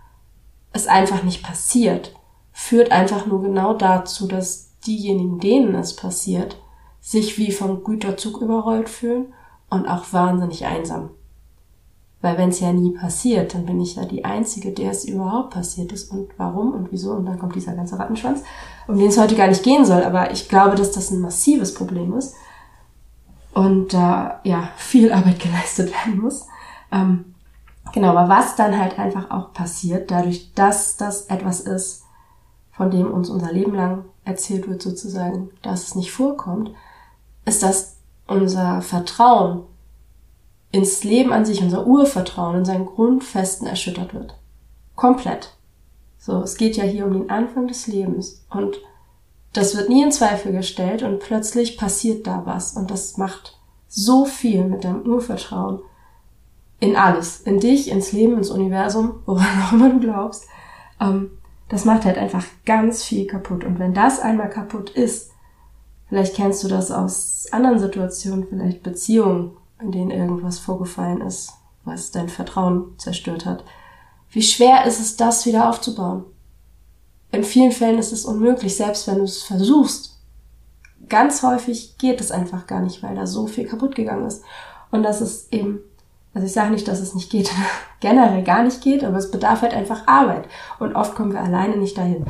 es 0.72 0.86
einfach 0.86 1.22
nicht 1.22 1.42
passiert, 1.42 2.14
führt 2.52 2.92
einfach 2.92 3.26
nur 3.26 3.42
genau 3.42 3.74
dazu, 3.74 4.28
dass 4.28 4.78
diejenigen, 4.86 5.40
denen 5.40 5.74
es 5.74 5.96
passiert, 5.96 6.58
sich 7.00 7.38
wie 7.38 7.50
vom 7.50 7.82
Güterzug 7.82 8.40
überrollt 8.40 8.88
fühlen 8.88 9.32
und 9.70 9.88
auch 9.88 10.12
wahnsinnig 10.12 10.64
einsam. 10.66 11.10
Weil 12.20 12.38
wenn 12.38 12.48
es 12.48 12.60
ja 12.60 12.72
nie 12.72 12.92
passiert, 12.92 13.54
dann 13.54 13.66
bin 13.66 13.80
ich 13.80 13.96
ja 13.96 14.04
die 14.04 14.24
Einzige, 14.24 14.72
der 14.72 14.90
es 14.90 15.04
überhaupt 15.04 15.50
passiert 15.50 15.92
ist 15.92 16.10
und 16.10 16.30
warum 16.38 16.72
und 16.72 16.90
wieso 16.90 17.12
und 17.12 17.26
dann 17.26 17.38
kommt 17.38 17.54
dieser 17.54 17.74
ganze 17.74 17.98
Rattenschwanz, 17.98 18.42
um 18.88 18.98
den 18.98 19.08
es 19.08 19.18
heute 19.18 19.34
gar 19.34 19.48
nicht 19.48 19.62
gehen 19.62 19.84
soll. 19.84 20.02
Aber 20.02 20.30
ich 20.30 20.48
glaube, 20.48 20.76
dass 20.76 20.92
das 20.92 21.10
ein 21.10 21.20
massives 21.20 21.74
Problem 21.74 22.14
ist 22.14 22.34
und 23.56 23.94
da 23.94 24.42
äh, 24.44 24.50
ja 24.50 24.68
viel 24.76 25.10
Arbeit 25.12 25.40
geleistet 25.40 25.90
werden 25.90 26.20
muss. 26.20 26.46
Ähm, 26.92 27.34
genau, 27.94 28.08
aber 28.08 28.28
was 28.28 28.54
dann 28.54 28.78
halt 28.78 28.98
einfach 28.98 29.30
auch 29.30 29.54
passiert, 29.54 30.10
dadurch, 30.10 30.52
dass 30.52 30.98
das 30.98 31.22
etwas 31.22 31.60
ist, 31.60 32.04
von 32.70 32.90
dem 32.90 33.10
uns 33.10 33.30
unser 33.30 33.50
Leben 33.50 33.74
lang 33.74 34.04
erzählt 34.26 34.68
wird 34.68 34.82
sozusagen, 34.82 35.48
dass 35.62 35.84
es 35.84 35.94
nicht 35.94 36.12
vorkommt, 36.12 36.72
ist, 37.46 37.62
dass 37.62 37.96
unser 38.26 38.82
Vertrauen 38.82 39.62
ins 40.70 41.02
Leben 41.02 41.32
an 41.32 41.46
sich, 41.46 41.62
unser 41.62 41.86
Urvertrauen 41.86 42.56
in 42.56 42.64
seinen 42.66 42.84
Grundfesten 42.84 43.66
erschüttert 43.66 44.12
wird. 44.12 44.36
Komplett. 44.96 45.56
So, 46.18 46.42
es 46.42 46.58
geht 46.58 46.76
ja 46.76 46.84
hier 46.84 47.06
um 47.06 47.14
den 47.14 47.30
Anfang 47.30 47.68
des 47.68 47.86
Lebens 47.86 48.44
und 48.50 48.76
das 49.56 49.76
wird 49.76 49.88
nie 49.88 50.02
in 50.02 50.12
Zweifel 50.12 50.52
gestellt 50.52 51.02
und 51.02 51.20
plötzlich 51.20 51.78
passiert 51.78 52.26
da 52.26 52.42
was 52.44 52.76
und 52.76 52.90
das 52.90 53.16
macht 53.16 53.58
so 53.88 54.24
viel 54.24 54.64
mit 54.64 54.84
deinem 54.84 55.02
Urvertrauen 55.02 55.80
in 56.78 56.96
alles, 56.96 57.40
in 57.40 57.60
dich, 57.60 57.90
ins 57.90 58.12
Leben, 58.12 58.36
ins 58.36 58.50
Universum, 58.50 59.22
woran 59.24 59.62
auch 59.62 59.72
immer 59.72 59.90
du 59.90 60.00
glaubst. 60.00 60.46
Ähm, 61.00 61.30
das 61.68 61.84
macht 61.84 62.04
halt 62.04 62.18
einfach 62.18 62.44
ganz 62.64 63.02
viel 63.02 63.26
kaputt. 63.26 63.64
Und 63.64 63.78
wenn 63.78 63.94
das 63.94 64.20
einmal 64.20 64.50
kaputt 64.50 64.90
ist, 64.90 65.30
vielleicht 66.08 66.36
kennst 66.36 66.62
du 66.62 66.68
das 66.68 66.90
aus 66.90 67.46
anderen 67.50 67.78
Situationen, 67.78 68.46
vielleicht 68.46 68.82
Beziehungen, 68.82 69.56
in 69.80 69.90
denen 69.90 70.10
irgendwas 70.10 70.58
vorgefallen 70.58 71.22
ist, 71.22 71.52
was 71.84 72.10
dein 72.10 72.28
Vertrauen 72.28 72.98
zerstört 72.98 73.46
hat. 73.46 73.64
Wie 74.30 74.42
schwer 74.42 74.84
ist 74.84 75.00
es, 75.00 75.16
das 75.16 75.46
wieder 75.46 75.68
aufzubauen? 75.68 76.24
In 77.36 77.44
vielen 77.44 77.70
Fällen 77.70 77.98
ist 77.98 78.12
es 78.12 78.24
unmöglich, 78.24 78.76
selbst 78.76 79.06
wenn 79.06 79.18
du 79.18 79.24
es 79.24 79.42
versuchst. 79.42 80.18
Ganz 81.10 81.42
häufig 81.42 81.98
geht 81.98 82.18
es 82.18 82.30
einfach 82.30 82.66
gar 82.66 82.80
nicht, 82.80 83.02
weil 83.02 83.14
da 83.14 83.26
so 83.26 83.46
viel 83.46 83.66
kaputt 83.66 83.94
gegangen 83.94 84.26
ist. 84.26 84.42
Und 84.90 85.02
das 85.02 85.20
ist 85.20 85.52
eben, 85.52 85.80
also 86.32 86.46
ich 86.46 86.54
sage 86.54 86.70
nicht, 86.70 86.88
dass 86.88 87.00
es 87.00 87.14
nicht 87.14 87.30
geht, 87.30 87.50
generell 88.00 88.42
gar 88.42 88.62
nicht 88.62 88.80
geht, 88.80 89.04
aber 89.04 89.18
es 89.18 89.30
bedarf 89.30 89.60
halt 89.60 89.74
einfach 89.74 90.06
Arbeit. 90.06 90.46
Und 90.78 90.96
oft 90.96 91.14
kommen 91.14 91.34
wir 91.34 91.42
alleine 91.42 91.76
nicht 91.76 91.98
dahin. 91.98 92.24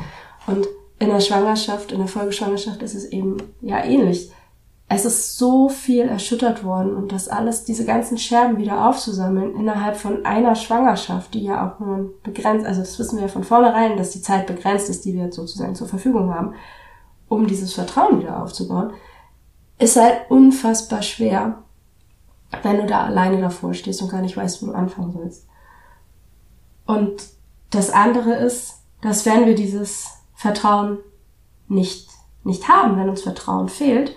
Und 0.45 0.67
in 0.99 1.07
der 1.07 1.21
Schwangerschaft, 1.21 1.93
in 1.93 1.99
der 1.99 2.09
Folgeschwangerschaft 2.09 2.83
ist 2.83 2.95
es 2.95 3.05
eben 3.05 3.37
ja 3.61 3.81
ähnlich 3.85 4.33
es 4.89 5.03
ist 5.03 5.37
so 5.37 5.67
viel 5.67 6.07
erschüttert 6.07 6.63
worden 6.63 6.95
und 6.95 7.11
das 7.11 7.27
alles, 7.27 7.65
diese 7.65 7.83
ganzen 7.83 8.17
Scherben 8.17 8.57
wieder 8.57 8.87
aufzusammeln 8.87 9.53
innerhalb 9.55 9.97
von 9.97 10.25
einer 10.25 10.55
Schwangerschaft, 10.55 11.33
die 11.33 11.43
ja 11.43 11.67
auch 11.67 11.79
nur 11.79 12.13
begrenzt, 12.23 12.65
also 12.65 12.79
das 12.79 12.97
wissen 12.97 13.17
wir 13.17 13.23
ja 13.23 13.31
von 13.31 13.43
vornherein, 13.43 13.97
dass 13.97 14.11
die 14.11 14.21
Zeit 14.21 14.47
begrenzt 14.47 14.89
ist, 14.89 15.03
die 15.03 15.13
wir 15.13 15.31
sozusagen 15.31 15.75
zur 15.75 15.87
Verfügung 15.87 16.33
haben, 16.33 16.53
um 17.27 17.47
dieses 17.47 17.73
Vertrauen 17.73 18.21
wieder 18.21 18.41
aufzubauen, 18.41 18.93
ist 19.77 19.97
halt 19.97 20.21
unfassbar 20.29 21.01
schwer, 21.01 21.63
wenn 22.63 22.77
du 22.77 22.85
da 22.85 23.05
alleine 23.05 23.41
davor 23.41 23.73
stehst 23.73 24.01
und 24.01 24.09
gar 24.09 24.21
nicht 24.21 24.37
weißt, 24.37 24.61
wo 24.61 24.67
du 24.67 24.73
anfangen 24.73 25.11
sollst. 25.11 25.45
Und 26.85 27.23
das 27.71 27.89
andere 27.89 28.35
ist, 28.35 28.75
dass 29.01 29.25
wenn 29.25 29.45
wir 29.45 29.55
dieses 29.55 30.07
Vertrauen 30.33 30.99
nicht, 31.67 32.07
nicht 32.45 32.69
haben, 32.69 32.97
wenn 32.97 33.09
uns 33.09 33.23
Vertrauen 33.23 33.67
fehlt, 33.67 34.15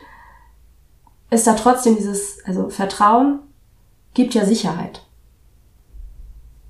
ist 1.31 1.47
da 1.47 1.55
trotzdem 1.55 1.97
dieses, 1.97 2.45
also 2.45 2.69
Vertrauen 2.69 3.41
gibt 4.15 4.35
ja 4.35 4.45
Sicherheit. 4.45 5.03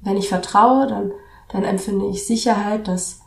Wenn 0.03 0.16
ich 0.16 0.29
vertraue, 0.29 0.87
dann, 0.87 1.12
dann 1.49 1.64
empfinde 1.64 2.07
ich 2.09 2.27
Sicherheit, 2.27 2.88
dass 2.88 3.20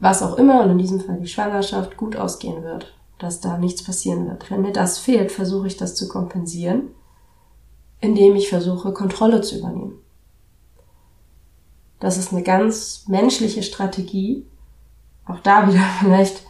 was 0.00 0.22
auch 0.22 0.36
immer, 0.36 0.62
und 0.62 0.70
in 0.70 0.78
diesem 0.78 1.00
Fall 1.00 1.18
die 1.18 1.26
Schwangerschaft, 1.26 1.96
gut 1.96 2.16
ausgehen 2.16 2.62
wird, 2.62 2.94
dass 3.18 3.40
da 3.40 3.58
nichts 3.58 3.82
passieren 3.82 4.28
wird. 4.28 4.48
Wenn 4.50 4.62
mir 4.62 4.72
das 4.72 4.98
fehlt, 4.98 5.32
versuche 5.32 5.66
ich 5.66 5.76
das 5.76 5.96
zu 5.96 6.08
kompensieren, 6.08 6.90
indem 8.00 8.36
ich 8.36 8.48
versuche, 8.48 8.92
Kontrolle 8.92 9.40
zu 9.40 9.58
übernehmen. 9.58 9.98
Das 11.98 12.16
ist 12.16 12.32
eine 12.32 12.44
ganz 12.44 13.06
menschliche 13.08 13.64
Strategie. 13.64 14.46
Auch 15.26 15.40
da 15.40 15.68
wieder 15.68 15.82
vielleicht 16.00 16.44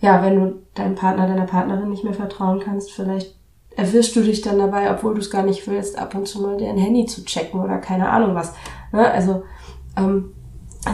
ja, 0.00 0.22
wenn 0.22 0.36
du 0.36 0.62
deinem 0.74 0.94
Partner, 0.94 1.26
deiner 1.26 1.46
Partnerin 1.46 1.90
nicht 1.90 2.04
mehr 2.04 2.14
vertrauen 2.14 2.60
kannst, 2.60 2.92
vielleicht 2.92 3.34
erwischst 3.76 4.14
du 4.16 4.22
dich 4.22 4.40
dann 4.40 4.58
dabei, 4.58 4.90
obwohl 4.90 5.14
du 5.14 5.20
es 5.20 5.30
gar 5.30 5.42
nicht 5.42 5.66
willst, 5.66 5.98
ab 5.98 6.14
und 6.14 6.26
zu 6.26 6.40
mal 6.40 6.56
dein 6.56 6.78
Handy 6.78 7.06
zu 7.06 7.24
checken 7.24 7.60
oder 7.60 7.78
keine 7.78 8.08
Ahnung 8.08 8.34
was. 8.34 8.52
Ne? 8.92 9.10
Also 9.10 9.42
ähm, 9.96 10.32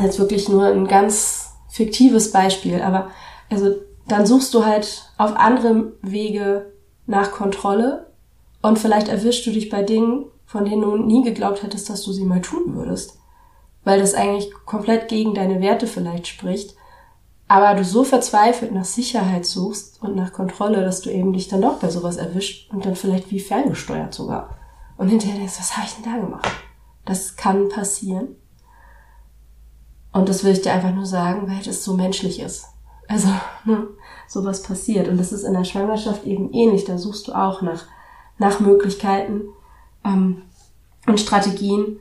jetzt 0.03 0.19
wirklich 0.19 0.49
nur 0.49 0.67
ein 0.67 0.87
ganz 0.87 1.53
fiktives 1.69 2.31
Beispiel, 2.31 2.81
aber 2.83 3.09
also 3.51 3.75
dann 4.07 4.27
suchst 4.27 4.53
du 4.55 4.65
halt 4.65 5.11
auf 5.17 5.35
andere 5.37 5.93
Wege 6.03 6.73
nach 7.07 7.33
Kontrolle 7.33 8.11
und 8.63 8.79
vielleicht 8.79 9.09
erwischst 9.09 9.47
du 9.47 9.51
dich 9.51 9.71
bei 9.71 9.83
Dingen, 9.83 10.27
von 10.47 10.65
denen 10.65 10.83
du 10.83 10.97
nie 10.97 11.23
geglaubt 11.23 11.63
hättest, 11.63 11.89
dass 11.91 12.03
du 12.03 12.13
sie 12.13 12.25
mal 12.25 12.41
tun 12.41 12.75
würdest. 12.75 13.19
Weil 13.83 14.01
das 14.01 14.15
eigentlich 14.15 14.53
komplett 14.67 15.09
gegen 15.09 15.35
deine 15.35 15.61
Werte 15.61 15.87
vielleicht 15.87 16.27
spricht 16.27 16.75
aber 17.55 17.79
du 17.79 17.85
so 17.85 18.03
verzweifelt 18.03 18.73
nach 18.73 18.85
Sicherheit 18.85 19.47
suchst 19.47 20.03
und 20.03 20.17
nach 20.17 20.33
Kontrolle, 20.33 20.85
dass 20.85 21.03
du 21.03 21.11
eben 21.11 21.33
dich 21.33 21.47
dann 21.47 21.63
doch 21.63 21.79
bei 21.79 21.89
sowas 21.89 22.17
erwischt 22.17 22.69
und 22.73 22.85
dann 22.85 22.97
vielleicht 22.97 23.31
wie 23.31 23.39
ferngesteuert 23.39 24.13
sogar. 24.13 24.57
Und 24.97 25.09
hinterher 25.09 25.37
denkst, 25.37 25.61
was 25.61 25.77
habe 25.77 25.87
ich 25.87 25.95
denn 25.95 26.13
da 26.13 26.19
gemacht? 26.19 26.49
Das 27.05 27.37
kann 27.37 27.69
passieren. 27.69 28.35
Und 30.13 30.29
das 30.29 30.43
will 30.43 30.51
ich 30.51 30.63
dir 30.63 30.73
einfach 30.73 30.93
nur 30.93 31.07
sagen, 31.07 31.49
weil 31.49 31.63
das 31.63 31.85
so 31.85 31.95
menschlich 31.95 32.41
ist. 32.41 32.67
Also, 33.07 33.29
ne, 33.65 33.87
sowas 34.27 34.65
passiert. 34.65 35.07
Und 35.07 35.17
das 35.17 35.31
ist 35.31 35.45
in 35.45 35.53
der 35.53 35.63
Schwangerschaft 35.63 36.25
eben 36.25 36.53
ähnlich. 36.53 36.85
Da 36.85 36.99
suchst 36.99 37.29
du 37.29 37.35
auch 37.35 37.63
nach, 37.63 37.85
nach 38.37 38.59
Möglichkeiten 38.59 39.43
ähm, 40.05 40.43
und 41.07 41.21
Strategien, 41.21 42.01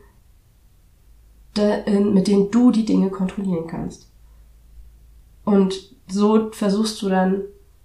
de, 1.56 1.84
in, 1.86 2.16
mit 2.16 2.26
denen 2.26 2.50
du 2.50 2.72
die 2.72 2.86
Dinge 2.86 3.12
kontrollieren 3.12 3.68
kannst. 3.68 4.13
Und 5.46 5.94
so 6.08 6.52
versuchst 6.52 7.02
du 7.02 7.10
dann 7.10 7.42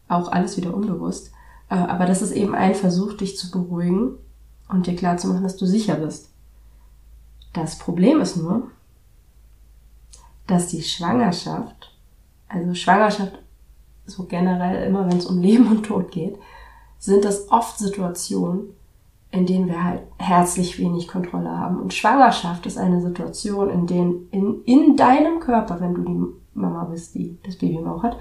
auch 0.08 0.30
alles 0.30 0.56
wieder 0.56 0.74
unbewusst. 0.74 1.32
Äh, 1.70 1.74
aber 1.74 2.06
das 2.06 2.22
ist 2.22 2.32
eben 2.32 2.54
ein 2.54 2.74
Versuch, 2.74 3.14
dich 3.14 3.36
zu 3.36 3.50
beruhigen 3.50 4.16
und 4.68 4.86
dir 4.86 4.96
klar 4.96 5.16
zu 5.16 5.28
machen, 5.28 5.42
dass 5.42 5.56
du 5.56 5.66
sicher 5.66 5.96
bist. 5.96 6.30
Das 7.52 7.78
Problem 7.78 8.20
ist 8.20 8.36
nur, 8.36 8.70
dass 10.46 10.68
die 10.68 10.82
Schwangerschaft, 10.82 11.94
also 12.48 12.74
Schwangerschaft 12.74 13.38
so 14.06 14.24
generell 14.24 14.86
immer, 14.86 15.08
wenn 15.08 15.18
es 15.18 15.26
um 15.26 15.40
Leben 15.40 15.68
und 15.68 15.84
Tod 15.84 16.10
geht, 16.10 16.38
sind 16.98 17.24
das 17.24 17.50
oft 17.50 17.78
Situationen, 17.78 18.74
in 19.30 19.46
denen 19.46 19.68
wir 19.68 19.84
halt 19.84 20.02
herzlich 20.18 20.78
wenig 20.78 21.06
Kontrolle 21.06 21.50
haben. 21.50 21.80
Und 21.80 21.92
Schwangerschaft 21.92 22.64
ist 22.66 22.78
eine 22.78 23.00
Situation, 23.00 23.70
in 23.70 23.86
denen 23.86 24.28
in, 24.30 24.62
in 24.64 24.96
deinem 24.96 25.40
Körper, 25.40 25.80
wenn 25.80 25.94
du 25.94 26.02
die 26.02 26.58
Mama 26.58 26.84
bist, 26.84 27.14
die 27.14 27.38
das 27.44 27.56
Baby 27.56 27.76
im 27.76 28.02
hat, 28.02 28.16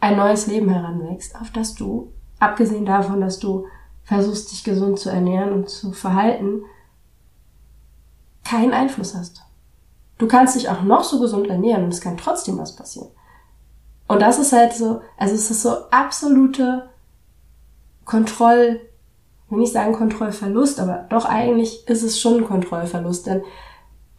ein 0.00 0.16
neues 0.16 0.46
Leben 0.46 0.68
heranwächst, 0.68 1.38
auf 1.40 1.50
das 1.50 1.74
du, 1.74 2.12
abgesehen 2.38 2.86
davon, 2.86 3.20
dass 3.20 3.38
du 3.38 3.66
versuchst, 4.04 4.52
dich 4.52 4.64
gesund 4.64 4.98
zu 4.98 5.10
ernähren 5.10 5.52
und 5.52 5.68
zu 5.68 5.92
verhalten, 5.92 6.62
keinen 8.44 8.72
Einfluss 8.72 9.14
hast. 9.14 9.42
Du 10.18 10.28
kannst 10.28 10.54
dich 10.54 10.68
auch 10.68 10.82
noch 10.82 11.04
so 11.04 11.20
gesund 11.20 11.48
ernähren 11.48 11.84
und 11.84 11.92
es 11.92 12.00
kann 12.00 12.16
trotzdem 12.16 12.58
was 12.58 12.76
passieren. 12.76 13.08
Und 14.06 14.20
das 14.20 14.38
ist 14.38 14.52
halt 14.52 14.74
so, 14.74 15.00
also 15.16 15.34
es 15.34 15.50
ist 15.50 15.62
so 15.62 15.90
absolute 15.90 16.90
Kontroll, 18.04 18.80
will 19.48 19.58
nicht 19.58 19.72
sagen 19.72 19.92
Kontrollverlust, 19.92 20.80
aber 20.80 21.06
doch 21.10 21.24
eigentlich 21.24 21.86
ist 21.88 22.02
es 22.02 22.20
schon 22.20 22.38
ein 22.38 22.46
Kontrollverlust, 22.46 23.26
denn 23.26 23.42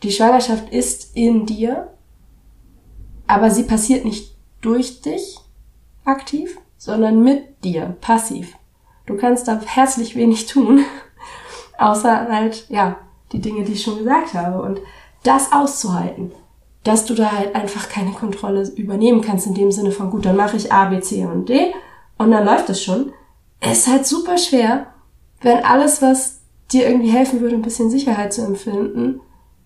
die 0.04 0.12
Schwangerschaft 0.12 0.70
ist 0.70 1.16
in 1.16 1.46
dir, 1.46 1.90
aber 3.28 3.50
sie 3.50 3.64
passiert 3.64 4.06
nicht 4.06 4.36
durch 4.62 5.02
dich 5.02 5.40
aktiv, 6.04 6.58
sondern 6.78 7.24
mit 7.24 7.64
dir 7.64 7.96
passiv. 8.02 8.56
Du 9.06 9.18
kannst 9.18 9.48
da 9.48 9.60
herzlich 9.66 10.16
wenig 10.16 10.48
tun, 10.48 10.84
außer 11.78 12.28
halt, 12.30 12.66
ja, 12.70 12.98
die 13.32 13.40
Dinge, 13.40 13.64
die 13.64 13.74
ich 13.74 13.84
schon 13.84 14.00
gesagt 14.00 14.34
habe. 14.34 14.62
Und 14.62 14.80
das 15.24 15.52
auszuhalten, 15.52 16.32
dass 16.84 17.06
du 17.06 17.16
da 17.16 17.32
halt 17.32 17.56
einfach 17.56 17.90
keine 17.90 18.12
Kontrolle 18.12 18.68
übernehmen 18.76 19.22
kannst 19.22 19.48
in 19.48 19.56
dem 19.56 19.72
Sinne 19.72 19.92
von, 19.92 20.12
gut, 20.12 20.26
dann 20.26 20.36
mache 20.36 20.58
ich 20.58 20.72
A, 20.72 20.86
B, 20.86 21.00
C 21.00 21.26
und 21.26 21.50
D 21.50 21.74
und 22.18 22.32
dann 22.32 22.46
läuft 22.46 22.70
es 22.70 22.84
schon. 22.84 23.12
Ist 23.62 23.88
halt 23.88 24.06
super 24.06 24.38
schwer, 24.38 24.88
wenn 25.42 25.64
alles, 25.64 26.02
was 26.02 26.40
dir 26.72 26.88
irgendwie 26.88 27.12
helfen 27.12 27.42
würde, 27.42 27.56
ein 27.56 27.62
bisschen 27.62 27.90
Sicherheit 27.90 28.34
zu 28.34 28.44
empfinden, 28.44 29.22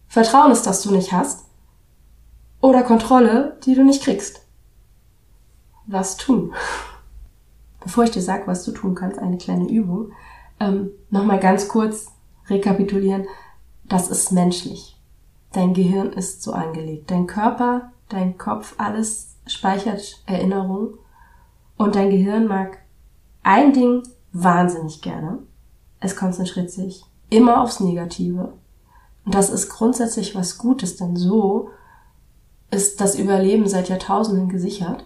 Vertrauen 0.07 0.51
ist, 0.51 0.65
das 0.65 0.81
du 0.81 0.91
nicht 0.91 1.11
hast, 1.11 1.45
oder 2.61 2.83
Kontrolle, 2.83 3.57
die 3.65 3.75
du 3.75 3.83
nicht 3.83 4.03
kriegst. 4.03 4.45
Was 5.87 6.17
tun? 6.17 6.53
Bevor 7.79 8.03
ich 8.03 8.11
dir 8.11 8.21
sage, 8.21 8.47
was 8.47 8.65
du 8.65 8.71
tun 8.71 8.95
kannst, 8.95 9.19
eine 9.19 9.37
kleine 9.37 9.69
Übung. 9.69 10.11
Ähm, 10.59 10.91
Nochmal 11.09 11.39
ganz 11.39 11.67
kurz 11.67 12.07
rekapitulieren. 12.49 13.25
Das 13.85 14.09
ist 14.09 14.31
menschlich. 14.31 14.99
Dein 15.53 15.73
Gehirn 15.73 16.13
ist 16.13 16.43
so 16.43 16.51
angelegt. 16.51 17.09
Dein 17.09 17.25
Körper, 17.25 17.91
dein 18.09 18.37
Kopf, 18.37 18.75
alles 18.77 19.35
speichert 19.47 20.21
Erinnerungen. 20.25 20.95
Und 21.77 21.95
dein 21.95 22.09
Gehirn 22.09 22.47
mag 22.47 22.79
ein 23.41 23.73
Ding 23.73 24.03
wahnsinnig 24.33 25.01
gerne. 25.01 25.39
Es 25.99 26.15
konzentriert 26.15 26.71
sich 26.71 27.05
immer 27.29 27.61
aufs 27.61 27.79
Negative. 27.79 28.53
Und 29.25 29.35
das 29.35 29.49
ist 29.49 29.69
grundsätzlich 29.69 30.35
was 30.35 30.57
Gutes, 30.57 30.95
denn 30.95 31.15
so 31.15 31.69
ist 32.71 33.01
das 33.01 33.15
Überleben 33.15 33.67
seit 33.67 33.89
Jahrtausenden 33.89 34.49
gesichert. 34.49 35.05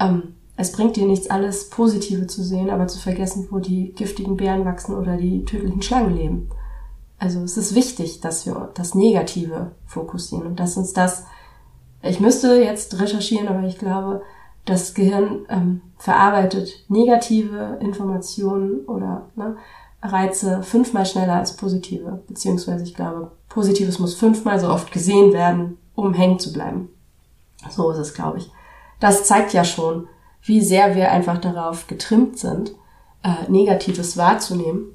Ähm, 0.00 0.34
es 0.56 0.72
bringt 0.72 0.96
dir 0.96 1.06
nichts, 1.06 1.30
alles 1.30 1.70
Positive 1.70 2.26
zu 2.26 2.42
sehen, 2.42 2.70
aber 2.70 2.86
zu 2.86 2.98
vergessen, 2.98 3.48
wo 3.50 3.58
die 3.58 3.92
giftigen 3.92 4.36
Bären 4.36 4.64
wachsen 4.64 4.96
oder 4.96 5.16
die 5.16 5.44
tödlichen 5.44 5.82
Schlangen 5.82 6.16
leben. 6.16 6.50
Also 7.18 7.40
es 7.40 7.56
ist 7.56 7.74
wichtig, 7.74 8.20
dass 8.20 8.46
wir 8.46 8.70
das 8.74 8.94
Negative 8.94 9.72
fokussieren 9.86 10.46
und 10.46 10.60
dass 10.60 10.76
uns 10.76 10.92
das, 10.92 11.24
ich 12.02 12.20
müsste 12.20 12.60
jetzt 12.60 13.00
recherchieren, 13.00 13.48
aber 13.48 13.66
ich 13.66 13.78
glaube, 13.78 14.22
das 14.64 14.94
Gehirn 14.94 15.46
ähm, 15.48 15.82
verarbeitet 15.98 16.84
negative 16.88 17.78
Informationen 17.80 18.80
oder 18.86 19.30
ne, 19.34 19.56
Reize 20.02 20.62
fünfmal 20.62 21.06
schneller 21.06 21.34
als 21.34 21.56
positive. 21.56 22.22
Beziehungsweise 22.26 22.84
ich 22.84 22.94
glaube, 22.94 23.32
Positives 23.48 23.98
muss 23.98 24.14
fünfmal 24.14 24.58
so 24.58 24.68
oft 24.68 24.92
gesehen 24.92 25.32
werden, 25.32 25.78
um 25.94 26.14
hängen 26.14 26.38
zu 26.38 26.52
bleiben. 26.52 26.88
So 27.70 27.90
ist 27.90 27.98
es, 27.98 28.14
glaube 28.14 28.38
ich. 28.38 28.50
Das 28.98 29.24
zeigt 29.24 29.52
ja 29.52 29.64
schon, 29.64 30.08
wie 30.42 30.60
sehr 30.60 30.96
wir 30.96 31.10
einfach 31.10 31.38
darauf 31.38 31.86
getrimmt 31.86 32.38
sind, 32.38 32.72
äh, 33.22 33.48
Negatives 33.48 34.16
wahrzunehmen. 34.16 34.86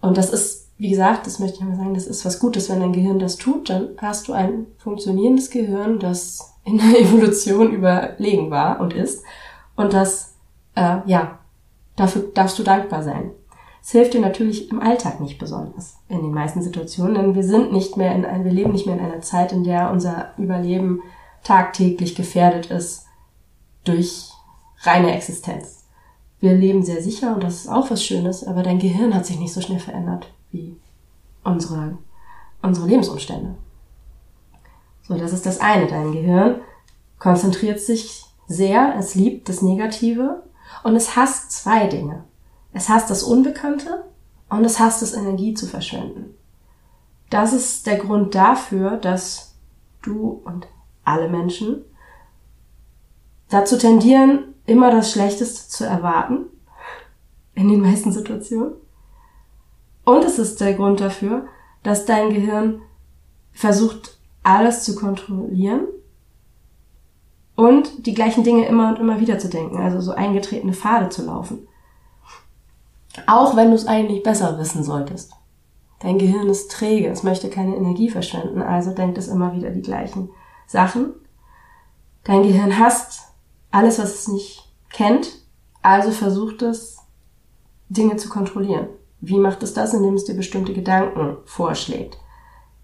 Und 0.00 0.18
das 0.18 0.30
ist 0.30 0.60
wie 0.80 0.88
gesagt, 0.88 1.26
das 1.26 1.38
möchte 1.38 1.58
ich 1.58 1.64
mal 1.64 1.76
sagen, 1.76 1.92
das 1.92 2.06
ist 2.06 2.24
was 2.24 2.38
Gutes, 2.38 2.70
wenn 2.70 2.80
dein 2.80 2.94
Gehirn 2.94 3.18
das 3.18 3.36
tut, 3.36 3.68
dann 3.68 3.90
hast 3.98 4.28
du 4.28 4.32
ein 4.32 4.66
funktionierendes 4.78 5.50
Gehirn, 5.50 5.98
das 5.98 6.54
in 6.64 6.78
der 6.78 6.98
Evolution 7.00 7.70
überlegen 7.70 8.50
war 8.50 8.80
und 8.80 8.94
ist. 8.94 9.22
Und 9.76 9.92
das, 9.92 10.36
äh, 10.76 11.00
ja, 11.04 11.38
dafür 11.96 12.22
darfst 12.32 12.58
du 12.58 12.62
dankbar 12.62 13.02
sein. 13.02 13.32
Es 13.82 13.90
hilft 13.90 14.14
dir 14.14 14.20
natürlich 14.20 14.70
im 14.70 14.80
Alltag 14.80 15.20
nicht 15.20 15.38
besonders 15.38 15.96
in 16.08 16.18
den 16.18 16.32
meisten 16.32 16.62
Situationen, 16.62 17.14
denn 17.14 17.34
wir 17.34 17.44
sind 17.44 17.72
nicht 17.72 17.96
mehr 17.96 18.14
in 18.14 18.24
ein, 18.24 18.44
wir 18.44 18.52
leben 18.52 18.72
nicht 18.72 18.86
mehr 18.86 18.96
in 18.96 19.04
einer 19.04 19.22
Zeit, 19.22 19.52
in 19.52 19.64
der 19.64 19.90
unser 19.90 20.32
Überleben 20.38 21.02
tagtäglich 21.42 22.14
gefährdet 22.14 22.70
ist 22.70 23.06
durch 23.84 24.30
reine 24.82 25.14
Existenz. 25.14 25.84
Wir 26.40 26.54
leben 26.54 26.82
sehr 26.82 27.02
sicher 27.02 27.34
und 27.34 27.42
das 27.42 27.56
ist 27.56 27.68
auch 27.68 27.90
was 27.90 28.04
Schönes, 28.04 28.46
aber 28.46 28.62
dein 28.62 28.78
Gehirn 28.78 29.14
hat 29.14 29.26
sich 29.26 29.38
nicht 29.38 29.52
so 29.52 29.60
schnell 29.60 29.78
verändert 29.78 30.32
wie 30.50 30.76
unsere, 31.44 31.98
unsere 32.62 32.86
Lebensumstände. 32.86 33.56
So, 35.02 35.16
das 35.16 35.32
ist 35.32 35.44
das 35.44 35.60
eine. 35.60 35.86
Dein 35.86 36.12
Gehirn 36.12 36.60
konzentriert 37.18 37.80
sich 37.80 38.24
sehr, 38.46 38.94
es 38.98 39.14
liebt 39.14 39.48
das 39.48 39.62
Negative 39.62 40.42
und 40.82 40.96
es 40.96 41.16
hasst 41.16 41.52
zwei 41.52 41.86
Dinge. 41.86 42.24
Es 42.72 42.88
hasst 42.88 43.10
das 43.10 43.22
Unbekannte 43.22 44.04
und 44.48 44.64
es 44.64 44.78
hasst 44.78 45.02
es, 45.02 45.14
Energie 45.14 45.54
zu 45.54 45.66
verschwenden. 45.66 46.34
Das 47.30 47.52
ist 47.52 47.86
der 47.86 47.98
Grund 47.98 48.34
dafür, 48.34 48.96
dass 48.96 49.54
du 50.02 50.40
und 50.44 50.66
alle 51.04 51.28
Menschen 51.28 51.84
dazu 53.48 53.78
tendieren, 53.78 54.54
immer 54.66 54.90
das 54.90 55.12
Schlechteste 55.12 55.68
zu 55.68 55.84
erwarten, 55.84 56.46
in 57.54 57.68
den 57.68 57.80
meisten 57.80 58.12
Situationen, 58.12 58.74
und 60.04 60.24
es 60.24 60.38
ist 60.38 60.60
der 60.60 60.74
Grund 60.74 61.00
dafür, 61.00 61.46
dass 61.82 62.04
dein 62.04 62.32
Gehirn 62.34 62.82
versucht, 63.52 64.18
alles 64.42 64.82
zu 64.82 64.94
kontrollieren 64.94 65.86
und 67.54 68.06
die 68.06 68.14
gleichen 68.14 68.42
Dinge 68.42 68.66
immer 68.66 68.88
und 68.88 68.98
immer 68.98 69.20
wieder 69.20 69.38
zu 69.38 69.48
denken, 69.48 69.78
also 69.78 70.00
so 70.00 70.12
eingetretene 70.12 70.72
Pfade 70.72 71.10
zu 71.10 71.24
laufen. 71.24 71.68
Auch 73.26 73.56
wenn 73.56 73.70
du 73.70 73.74
es 73.74 73.86
eigentlich 73.86 74.22
besser 74.22 74.58
wissen 74.58 74.84
solltest. 74.84 75.32
Dein 76.00 76.18
Gehirn 76.18 76.48
ist 76.48 76.70
träge, 76.70 77.08
es 77.08 77.22
möchte 77.22 77.50
keine 77.50 77.76
Energie 77.76 78.08
verschwenden, 78.08 78.62
also 78.62 78.92
denkt 78.92 79.18
es 79.18 79.28
immer 79.28 79.54
wieder 79.54 79.70
die 79.70 79.82
gleichen 79.82 80.30
Sachen. 80.66 81.12
Dein 82.24 82.42
Gehirn 82.42 82.78
hasst 82.78 83.20
alles, 83.70 83.98
was 83.98 84.14
es 84.14 84.28
nicht 84.28 84.72
kennt, 84.90 85.30
also 85.82 86.10
versucht 86.10 86.62
es, 86.62 86.98
Dinge 87.88 88.16
zu 88.16 88.28
kontrollieren. 88.28 88.88
Wie 89.20 89.38
macht 89.38 89.62
es 89.62 89.74
das, 89.74 89.92
indem 89.92 90.14
es 90.14 90.24
dir 90.24 90.34
bestimmte 90.34 90.72
Gedanken 90.72 91.36
vorschlägt? 91.44 92.18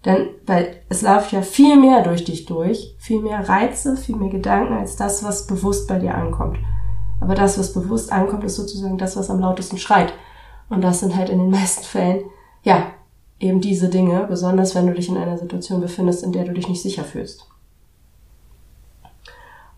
Denn, 0.05 0.29
weil 0.45 0.83
es 0.89 1.01
läuft 1.01 1.31
ja 1.31 1.41
viel 1.41 1.75
mehr 1.75 2.03
durch 2.03 2.23
dich 2.23 2.45
durch, 2.45 2.95
viel 2.99 3.21
mehr 3.21 3.49
Reize, 3.49 3.97
viel 3.97 4.15
mehr 4.15 4.29
Gedanken 4.29 4.73
als 4.73 4.95
das, 4.95 5.23
was 5.23 5.47
bewusst 5.47 5.87
bei 5.87 5.97
dir 5.97 6.13
ankommt. 6.13 6.59
Aber 7.19 7.35
das, 7.35 7.57
was 7.57 7.73
bewusst 7.73 8.11
ankommt, 8.11 8.43
ist 8.43 8.55
sozusagen 8.55 8.97
das, 8.97 9.15
was 9.15 9.29
am 9.29 9.39
lautesten 9.39 9.77
schreit. 9.77 10.13
Und 10.69 10.81
das 10.81 10.99
sind 10.99 11.15
halt 11.15 11.29
in 11.29 11.39
den 11.39 11.49
meisten 11.51 11.83
Fällen, 11.83 12.25
ja, 12.63 12.91
eben 13.39 13.61
diese 13.61 13.89
Dinge, 13.89 14.25
besonders 14.27 14.75
wenn 14.75 14.87
du 14.87 14.93
dich 14.93 15.09
in 15.09 15.17
einer 15.17 15.37
Situation 15.37 15.81
befindest, 15.81 16.23
in 16.23 16.31
der 16.31 16.45
du 16.45 16.53
dich 16.53 16.67
nicht 16.67 16.81
sicher 16.81 17.03
fühlst. 17.03 17.47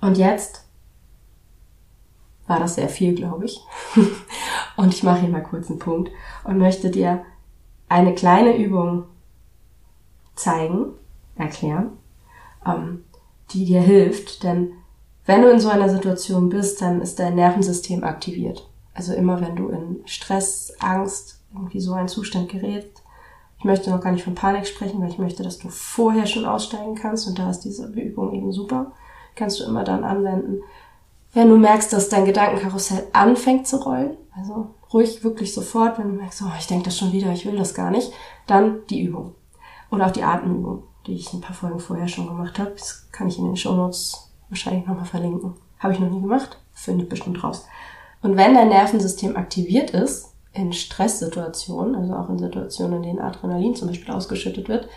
Und 0.02 0.18
jetzt 0.18 0.66
war 2.48 2.60
das 2.60 2.76
sehr 2.76 2.90
viel, 2.90 3.14
glaube 3.14 3.46
ich. 3.46 3.62
Und 4.78 4.94
ich 4.94 5.04
mache 5.04 5.20
hier 5.20 5.30
mal 5.30 5.44
kurz 5.44 5.70
einen 5.70 5.80
Punkt 5.80 6.10
und 6.46 6.58
möchte 6.58 6.90
dir 6.90 7.26
eine 7.90 8.16
kleine 8.16 8.56
Übung 8.56 9.04
zeigen, 10.36 10.94
erklären, 11.36 11.98
ähm, 12.66 13.04
die 13.52 13.66
dir 13.66 13.82
hilft. 13.82 14.44
Denn 14.44 14.72
wenn 15.30 15.44
du 15.44 15.52
in 15.52 15.60
so 15.60 15.70
einer 15.70 15.90
Situation 15.90 16.50
bist, 16.50 16.82
dann 16.82 17.02
ist 17.04 17.20
dein 17.20 17.36
Nervensystem 17.36 18.04
aktiviert. 18.04 18.68
Also 18.96 19.14
immer 19.14 19.40
wenn 19.40 19.56
du 19.56 19.70
in 19.70 20.02
Stress, 20.06 20.74
Angst, 20.80 21.40
irgendwie 21.54 21.82
so 21.82 21.94
einen 21.94 22.08
Zustand 22.08 22.50
gerätst. 22.50 23.04
Ich 23.60 23.64
möchte 23.64 23.92
noch 23.92 24.02
gar 24.02 24.12
nicht 24.12 24.24
von 24.24 24.34
Panik 24.34 24.66
sprechen, 24.66 25.00
weil 25.00 25.12
ich 25.12 25.20
möchte, 25.20 25.44
dass 25.44 25.60
du 25.60 25.70
vorher 25.70 26.26
schon 26.26 26.46
aussteigen 26.46 26.96
kannst 26.96 27.28
und 27.28 27.38
da 27.38 27.48
ist 27.52 27.60
diese 27.60 27.86
Übung 27.90 28.34
eben 28.34 28.52
super. 28.52 28.92
kannst 29.36 29.60
du 29.60 29.66
immer 29.66 29.84
dann 29.84 30.04
anwenden. 30.04 30.64
Wenn 31.32 31.50
du 31.50 31.58
merkst, 31.58 31.94
dass 31.94 32.10
dein 32.10 32.26
Gedankenkarussell 32.26 33.06
anfängt 33.14 33.68
zu 33.68 33.78
rollen, 33.84 34.18
also 34.36 34.72
ruhig 34.92 35.24
wirklich 35.24 35.54
sofort, 35.54 36.00
wenn 36.00 36.08
du 36.08 36.16
merkst, 36.16 36.42
oh, 36.42 36.52
ich 36.58 36.66
denke 36.66 36.86
das 36.86 36.98
schon 36.98 37.12
wieder, 37.12 37.32
ich 37.32 37.46
will 37.46 37.56
das 37.56 37.76
gar 37.76 37.92
nicht, 37.92 38.12
dann 38.48 38.80
die 38.90 39.04
Übung. 39.04 39.36
Oder 39.92 40.08
auch 40.08 40.12
die 40.12 40.24
Atemübung, 40.24 40.86
die 41.06 41.14
ich 41.14 41.32
ein 41.34 41.42
paar 41.42 41.56
Folgen 41.56 41.80
vorher 41.80 42.08
schon 42.08 42.26
gemacht 42.26 42.58
habe. 42.58 42.72
Das 42.72 43.12
kann 43.12 43.28
ich 43.28 43.38
in 43.38 43.46
den 43.46 43.58
Shownotes 43.58 44.29
wahrscheinlich 44.50 44.86
nochmal 44.86 45.06
verlinken. 45.06 45.54
Habe 45.80 45.94
ich 45.94 46.00
noch 46.00 46.10
nie 46.10 46.22
gemacht, 46.22 46.58
finde 46.74 47.04
ich 47.04 47.10
bestimmt 47.10 47.44
raus. 47.44 47.66
Und 48.22 48.36
wenn 48.36 48.54
dein 48.54 48.70
Nervensystem 48.70 49.38
aktiviert 49.38 49.92
ist, 49.92 50.34
in 50.52 50.74
Stresssituationen, 50.74 51.96
also 51.96 52.14
auch 52.14 52.30
in 52.30 52.40
Situationen, 52.40 52.98
in 52.98 53.04
denen 53.04 53.20
Adrenalin 53.20 53.76
zum 53.76 53.88
Beispiel 53.88 54.14
ausgeschüttet 54.14 54.68
wird, 54.68 54.90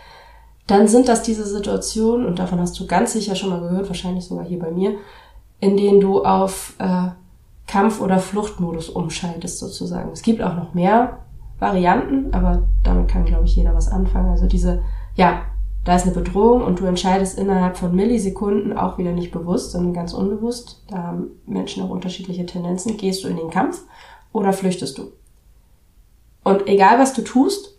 dann 0.66 0.88
sind 0.88 1.08
das 1.08 1.22
diese 1.22 1.44
Situationen, 1.44 2.26
und 2.26 2.38
davon 2.38 2.60
hast 2.60 2.78
du 2.78 2.86
ganz 2.86 3.12
sicher 3.12 3.34
schon 3.34 3.50
mal 3.50 3.60
gehört, 3.60 3.88
wahrscheinlich 3.88 4.24
sogar 4.24 4.44
hier 4.44 4.58
bei 4.58 4.70
mir, 4.70 4.94
in 5.60 5.76
denen 5.76 6.00
du 6.00 6.24
auf 6.24 6.74
äh, 6.78 7.08
Kampf- 7.66 8.00
oder 8.00 8.18
Fluchtmodus 8.18 8.88
umschaltest 8.88 9.58
sozusagen. 9.58 10.10
Es 10.12 10.22
gibt 10.22 10.42
auch 10.42 10.54
noch 10.54 10.74
mehr 10.74 11.18
Varianten, 11.58 12.32
aber 12.34 12.64
damit 12.82 13.08
kann, 13.08 13.24
glaube 13.24 13.44
ich, 13.44 13.54
jeder 13.54 13.74
was 13.74 13.88
anfangen. 13.88 14.30
Also 14.30 14.46
diese, 14.46 14.82
ja, 15.14 15.42
da 15.84 15.96
ist 15.96 16.04
eine 16.04 16.12
Bedrohung 16.12 16.62
und 16.62 16.78
du 16.78 16.84
entscheidest 16.84 17.38
innerhalb 17.38 17.76
von 17.76 17.94
Millisekunden 17.94 18.76
auch 18.76 18.98
wieder 18.98 19.12
nicht 19.12 19.32
bewusst, 19.32 19.72
sondern 19.72 19.94
ganz 19.94 20.12
unbewusst. 20.12 20.82
Da 20.88 20.98
haben 20.98 21.30
Menschen 21.46 21.82
auch 21.82 21.90
unterschiedliche 21.90 22.46
Tendenzen. 22.46 22.96
Gehst 22.96 23.24
du 23.24 23.28
in 23.28 23.36
den 23.36 23.50
Kampf 23.50 23.82
oder 24.32 24.52
flüchtest 24.52 24.98
du? 24.98 25.12
Und 26.44 26.68
egal 26.68 26.98
was 26.98 27.12
du 27.14 27.22
tust, 27.22 27.76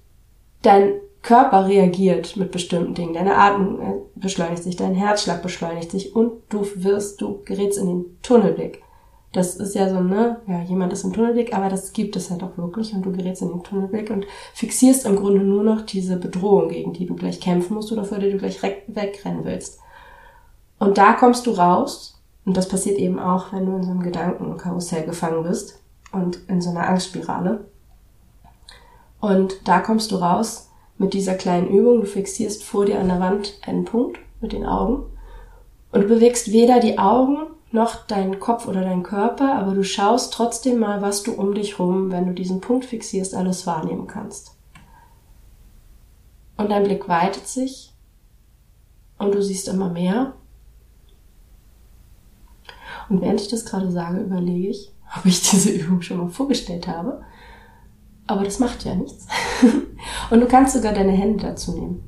dein 0.62 0.94
Körper 1.22 1.68
reagiert 1.68 2.36
mit 2.36 2.52
bestimmten 2.52 2.94
Dingen. 2.94 3.14
Deine 3.14 3.38
Atmung 3.38 3.80
äh, 3.80 3.94
beschleunigt 4.16 4.64
sich, 4.64 4.76
dein 4.76 4.94
Herzschlag 4.94 5.42
beschleunigt 5.42 5.90
sich 5.90 6.16
und 6.16 6.34
du 6.50 6.68
wirst, 6.76 7.22
du 7.22 7.42
gerätst 7.46 7.80
in 7.80 7.88
den 7.88 8.18
Tunnelblick. 8.22 8.83
Das 9.34 9.56
ist 9.56 9.74
ja 9.74 9.90
so, 9.90 10.00
ne, 10.00 10.38
ja, 10.48 10.62
jemand 10.62 10.94
ist 10.94 11.04
im 11.04 11.12
Tunnelblick, 11.12 11.56
aber 11.56 11.68
das 11.68 11.92
gibt 11.92 12.16
es 12.16 12.30
halt 12.30 12.44
auch 12.44 12.56
wirklich 12.56 12.94
und 12.94 13.04
du 13.04 13.12
gerätst 13.12 13.42
in 13.42 13.50
den 13.50 13.64
Tunnelblick 13.64 14.12
und 14.12 14.28
fixierst 14.54 15.08
im 15.08 15.16
Grunde 15.16 15.44
nur 15.44 15.64
noch 15.64 15.82
diese 15.82 16.18
Bedrohung, 16.18 16.70
gegen 16.70 16.94
die 16.94 17.08
du 17.08 17.16
gleich 17.16 17.40
kämpfen 17.40 17.74
musst 17.74 17.92
oder 17.92 18.06
vor 18.06 18.20
der 18.20 18.30
du 18.30 18.38
gleich 18.38 18.62
wegrennen 18.62 19.44
willst. 19.44 19.80
Und 20.78 21.00
da 21.00 21.14
kommst 21.14 21.48
du 21.48 21.52
raus 21.52 22.22
und 22.46 22.56
das 22.56 22.68
passiert 22.68 23.00
eben 23.00 23.20
auch, 23.20 23.52
wenn 23.52 23.66
du 23.66 23.76
in 23.76 23.84
so 23.84 23.90
einem 23.90 24.04
Gedankenkarussell 24.04 25.04
gefangen 25.04 25.44
bist 25.44 25.80
und 26.12 26.40
in 26.48 26.62
so 26.62 26.70
einer 26.70 26.88
Angstspirale. 26.88 27.66
Und 29.20 29.68
da 29.68 29.80
kommst 29.80 30.12
du 30.12 30.18
raus 30.18 30.70
mit 31.00 31.14
dieser 31.14 31.34
kleinen 31.34 31.70
Übung. 31.70 32.02
Du 32.02 32.06
fixierst 32.06 32.64
vor 32.64 32.86
dir 32.86 33.00
an 33.00 33.08
der 33.08 33.20
Wand 33.20 33.60
einen 33.66 33.86
Punkt 33.86 34.20
mit 34.42 34.54
den 34.54 34.66
Augen 34.66 35.06
und 35.92 36.02
du 36.02 36.08
bewegst 36.08 36.52
weder 36.52 36.80
die 36.80 37.00
Augen 37.00 37.38
noch 37.74 38.06
deinen 38.06 38.40
Kopf 38.40 38.68
oder 38.68 38.82
deinen 38.82 39.02
Körper, 39.02 39.56
aber 39.56 39.74
du 39.74 39.84
schaust 39.84 40.32
trotzdem 40.32 40.80
mal, 40.80 41.02
was 41.02 41.24
du 41.24 41.34
um 41.34 41.56
dich 41.56 41.80
rum, 41.80 42.12
wenn 42.12 42.28
du 42.28 42.34
diesen 42.34 42.62
Punkt 42.62 42.86
fixierst, 42.86 43.34
alles 43.34 43.66
wahrnehmen 43.66 44.06
kannst. 44.06 44.56
Und 46.56 46.70
dein 46.70 46.84
Blick 46.84 47.08
weitet 47.10 47.48
sich 47.48 47.92
und 49.18 49.34
du 49.34 49.42
siehst 49.42 49.68
immer 49.68 49.90
mehr. 49.90 50.34
Und 53.10 53.22
während 53.22 53.42
ich 53.42 53.48
das 53.48 53.66
gerade 53.66 53.92
sage, 53.92 54.20
überlege 54.20 54.70
ich, 54.70 54.92
ob 55.18 55.26
ich 55.26 55.42
diese 55.42 55.72
Übung 55.72 56.04
schon 56.04 56.18
mal 56.18 56.30
vorgestellt 56.30 56.88
habe. 56.88 57.24
Aber 58.28 58.44
das 58.44 58.60
macht 58.60 58.86
ja 58.86 58.94
nichts. 58.94 59.26
und 60.30 60.40
du 60.40 60.46
kannst 60.46 60.74
sogar 60.74 60.94
deine 60.94 61.12
Hände 61.12 61.44
dazu 61.44 61.74
nehmen. 61.74 62.04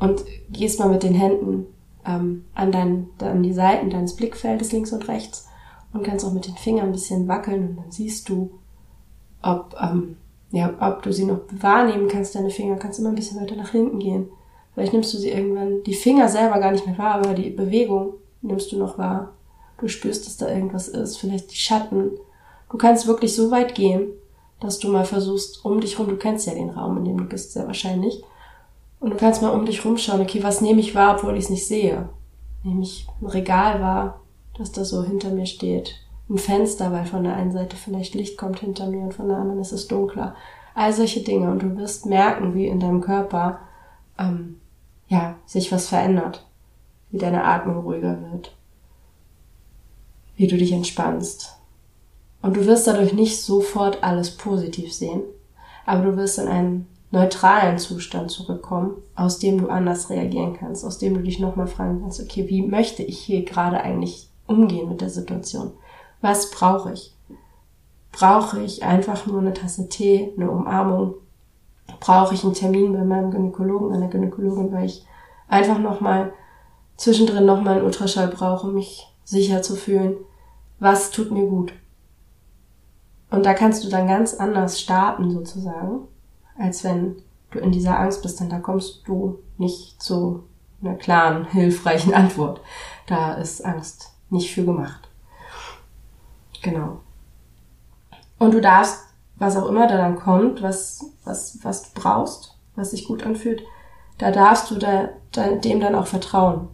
Und 0.00 0.24
gehst 0.50 0.80
mal 0.80 0.88
mit 0.88 1.04
den 1.04 1.14
Händen 1.14 1.66
ähm, 2.06 2.44
an, 2.54 2.72
dein, 2.72 3.08
an 3.18 3.42
die 3.42 3.52
Seiten 3.52 3.90
deines 3.90 4.16
Blickfeldes 4.16 4.72
links 4.72 4.92
und 4.92 5.08
rechts 5.08 5.48
und 5.92 6.02
kannst 6.02 6.24
auch 6.24 6.32
mit 6.32 6.46
den 6.46 6.56
Fingern 6.56 6.86
ein 6.86 6.92
bisschen 6.92 7.28
wackeln 7.28 7.68
und 7.68 7.76
dann 7.76 7.90
siehst 7.90 8.28
du, 8.28 8.50
ob, 9.42 9.76
ähm, 9.80 10.16
ja, 10.50 10.72
ob 10.80 11.02
du 11.02 11.12
sie 11.12 11.24
noch 11.24 11.40
wahrnehmen 11.50 12.08
kannst, 12.08 12.34
deine 12.34 12.50
Finger, 12.50 12.76
kannst 12.76 12.98
immer 12.98 13.10
ein 13.10 13.14
bisschen 13.14 13.40
weiter 13.40 13.56
nach 13.56 13.70
hinten 13.70 13.98
gehen. 13.98 14.28
Vielleicht 14.74 14.92
nimmst 14.92 15.14
du 15.14 15.18
sie 15.18 15.30
irgendwann, 15.30 15.82
die 15.84 15.94
Finger 15.94 16.28
selber 16.28 16.58
gar 16.58 16.72
nicht 16.72 16.86
mehr 16.86 16.98
wahr, 16.98 17.14
aber 17.14 17.34
die 17.34 17.50
Bewegung 17.50 18.14
nimmst 18.42 18.72
du 18.72 18.78
noch 18.78 18.98
wahr. 18.98 19.32
Du 19.78 19.88
spürst, 19.88 20.26
dass 20.26 20.36
da 20.36 20.48
irgendwas 20.48 20.88
ist, 20.88 21.16
vielleicht 21.18 21.52
die 21.52 21.56
Schatten. 21.56 22.10
Du 22.70 22.76
kannst 22.76 23.06
wirklich 23.06 23.34
so 23.34 23.50
weit 23.50 23.74
gehen, 23.74 24.08
dass 24.60 24.78
du 24.78 24.90
mal 24.90 25.04
versuchst, 25.04 25.64
um 25.64 25.80
dich 25.80 25.98
rum, 25.98 26.08
du 26.08 26.16
kennst 26.16 26.46
ja 26.46 26.54
den 26.54 26.70
Raum, 26.70 26.96
in 26.98 27.04
dem 27.04 27.18
du 27.18 27.24
bist, 27.24 27.52
sehr 27.52 27.66
wahrscheinlich. 27.66 28.22
Und 29.04 29.10
du 29.10 29.16
kannst 29.18 29.42
mal 29.42 29.50
um 29.50 29.66
dich 29.66 29.84
rumschauen, 29.84 30.22
okay, 30.22 30.42
was 30.42 30.62
nehme 30.62 30.80
ich 30.80 30.94
wahr, 30.94 31.16
obwohl 31.16 31.36
ich 31.36 31.44
es 31.44 31.50
nicht 31.50 31.68
sehe? 31.68 32.08
Nehme 32.62 32.80
ich 32.80 33.06
ein 33.20 33.26
Regal 33.26 33.82
wahr, 33.82 34.22
das 34.56 34.72
da 34.72 34.82
so 34.82 35.04
hinter 35.04 35.28
mir 35.28 35.44
steht. 35.44 35.96
Ein 36.30 36.38
Fenster, 36.38 36.90
weil 36.90 37.04
von 37.04 37.22
der 37.22 37.36
einen 37.36 37.52
Seite 37.52 37.76
vielleicht 37.76 38.14
Licht 38.14 38.38
kommt 38.38 38.60
hinter 38.60 38.86
mir 38.86 39.02
und 39.02 39.12
von 39.12 39.28
der 39.28 39.36
anderen 39.36 39.60
ist 39.60 39.72
es 39.72 39.88
dunkler. 39.88 40.34
All 40.74 40.90
solche 40.90 41.20
Dinge. 41.20 41.50
Und 41.50 41.62
du 41.62 41.76
wirst 41.76 42.06
merken, 42.06 42.54
wie 42.54 42.66
in 42.66 42.80
deinem 42.80 43.02
Körper, 43.02 43.58
ähm, 44.18 44.58
ja, 45.08 45.34
sich 45.44 45.70
was 45.70 45.88
verändert. 45.88 46.46
Wie 47.10 47.18
deine 47.18 47.44
Atmung 47.44 47.80
ruhiger 47.80 48.18
wird. 48.32 48.56
Wie 50.34 50.46
du 50.46 50.56
dich 50.56 50.72
entspannst 50.72 51.58
und 52.40 52.56
du 52.56 52.64
wirst 52.64 52.86
dadurch 52.86 53.12
nicht 53.12 53.42
sofort 53.42 54.02
alles 54.02 54.30
positiv 54.30 54.94
sehen, 54.94 55.22
aber 55.84 56.04
du 56.04 56.16
wirst 56.16 56.38
in 56.38 56.48
einen 56.48 56.86
neutralen 57.14 57.78
Zustand 57.78 58.30
zurückkommen, 58.30 58.96
aus 59.14 59.38
dem 59.38 59.58
du 59.58 59.68
anders 59.68 60.10
reagieren 60.10 60.56
kannst, 60.58 60.84
aus 60.84 60.98
dem 60.98 61.14
du 61.14 61.22
dich 61.22 61.38
nochmal 61.38 61.66
fragen 61.68 62.00
kannst, 62.02 62.20
okay, 62.20 62.48
wie 62.48 62.62
möchte 62.62 63.02
ich 63.02 63.18
hier 63.18 63.44
gerade 63.44 63.80
eigentlich 63.80 64.28
umgehen 64.46 64.88
mit 64.88 65.00
der 65.00 65.10
Situation? 65.10 65.72
Was 66.20 66.50
brauche 66.50 66.92
ich? 66.92 67.14
Brauche 68.12 68.60
ich 68.60 68.82
einfach 68.82 69.26
nur 69.26 69.40
eine 69.40 69.54
Tasse 69.54 69.88
Tee, 69.88 70.32
eine 70.36 70.50
Umarmung? 70.50 71.14
Brauche 72.00 72.34
ich 72.34 72.44
einen 72.44 72.54
Termin 72.54 72.92
bei 72.92 73.04
meinem 73.04 73.30
Gynäkologen, 73.30 73.92
einer 73.94 74.08
Gynäkologin, 74.08 74.72
weil 74.72 74.86
ich 74.86 75.06
einfach 75.48 75.78
nochmal 75.78 76.32
zwischendrin 76.96 77.46
nochmal 77.46 77.76
einen 77.76 77.84
Ultraschall 77.86 78.28
brauche, 78.28 78.66
um 78.66 78.74
mich 78.74 79.06
sicher 79.24 79.62
zu 79.62 79.76
fühlen? 79.76 80.16
Was 80.80 81.10
tut 81.10 81.30
mir 81.30 81.46
gut? 81.46 81.72
Und 83.30 83.46
da 83.46 83.54
kannst 83.54 83.84
du 83.84 83.88
dann 83.88 84.06
ganz 84.06 84.34
anders 84.34 84.80
starten 84.80 85.30
sozusagen, 85.30 86.08
als 86.58 86.84
wenn 86.84 87.16
du 87.50 87.58
in 87.58 87.72
dieser 87.72 87.98
Angst 87.98 88.22
bist, 88.22 88.40
denn 88.40 88.50
da 88.50 88.58
kommst 88.58 89.06
du 89.06 89.38
nicht 89.58 90.02
zu 90.02 90.44
einer 90.82 90.94
klaren, 90.94 91.46
hilfreichen 91.46 92.14
Antwort. 92.14 92.60
Da 93.06 93.34
ist 93.34 93.64
Angst 93.64 94.12
nicht 94.30 94.52
für 94.52 94.64
gemacht. 94.64 95.08
Genau. 96.62 97.00
Und 98.38 98.52
du 98.52 98.60
darfst, 98.60 99.00
was 99.36 99.56
auch 99.56 99.68
immer 99.68 99.86
da 99.86 99.96
dann 99.96 100.16
kommt, 100.16 100.62
was, 100.62 101.04
was, 101.24 101.58
was 101.62 101.92
du 101.92 102.00
brauchst, 102.00 102.56
was 102.74 102.90
sich 102.90 103.06
gut 103.06 103.24
anfühlt, 103.24 103.62
da 104.18 104.30
darfst 104.30 104.70
du 104.70 104.76
da, 104.76 105.10
da, 105.32 105.52
dem 105.52 105.80
dann 105.80 105.94
auch 105.94 106.06
vertrauen 106.06 106.68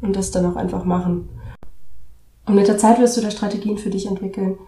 und 0.00 0.16
das 0.16 0.30
dann 0.30 0.46
auch 0.46 0.56
einfach 0.56 0.84
machen. 0.84 1.28
Und 2.46 2.54
mit 2.54 2.68
der 2.68 2.78
Zeit 2.78 2.98
wirst 2.98 3.16
du 3.16 3.22
da 3.22 3.30
Strategien 3.30 3.78
für 3.78 3.90
dich 3.90 4.06
entwickeln, 4.06 4.58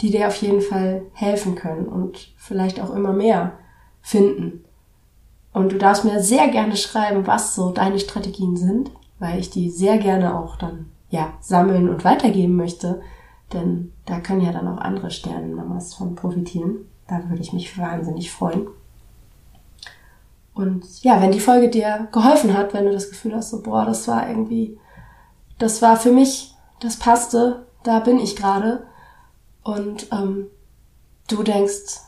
die 0.00 0.10
dir 0.10 0.28
auf 0.28 0.36
jeden 0.36 0.60
Fall 0.60 1.02
helfen 1.12 1.54
können 1.54 1.86
und 1.86 2.34
vielleicht 2.36 2.80
auch 2.80 2.90
immer 2.90 3.12
mehr 3.12 3.52
finden. 4.02 4.64
Und 5.52 5.72
du 5.72 5.78
darfst 5.78 6.04
mir 6.04 6.22
sehr 6.22 6.48
gerne 6.48 6.76
schreiben, 6.76 7.26
was 7.26 7.54
so 7.54 7.70
deine 7.70 7.98
Strategien 7.98 8.56
sind, 8.56 8.90
weil 9.18 9.38
ich 9.38 9.50
die 9.50 9.70
sehr 9.70 9.98
gerne 9.98 10.38
auch 10.38 10.56
dann, 10.56 10.90
ja, 11.10 11.32
sammeln 11.40 11.88
und 11.88 12.04
weitergeben 12.04 12.56
möchte. 12.56 13.00
Denn 13.52 13.92
da 14.06 14.20
können 14.20 14.40
ja 14.40 14.52
dann 14.52 14.68
auch 14.68 14.78
andere 14.78 15.10
Sternenmamas 15.10 15.94
von 15.94 16.14
profitieren. 16.14 16.86
Da 17.06 17.28
würde 17.28 17.42
ich 17.42 17.52
mich 17.52 17.76
wahnsinnig 17.78 18.30
freuen. 18.30 18.66
Und 20.54 21.02
ja, 21.02 21.20
wenn 21.20 21.32
die 21.32 21.40
Folge 21.40 21.70
dir 21.70 22.08
geholfen 22.12 22.56
hat, 22.56 22.74
wenn 22.74 22.84
du 22.84 22.92
das 22.92 23.08
Gefühl 23.08 23.34
hast, 23.34 23.50
so, 23.50 23.62
boah, 23.62 23.86
das 23.86 24.06
war 24.08 24.28
irgendwie, 24.28 24.78
das 25.58 25.80
war 25.80 25.96
für 25.96 26.12
mich, 26.12 26.54
das 26.80 26.96
passte, 26.98 27.66
da 27.84 28.00
bin 28.00 28.18
ich 28.18 28.36
gerade, 28.36 28.86
und 29.62 30.08
ähm, 30.12 30.46
du 31.28 31.42
denkst, 31.42 32.00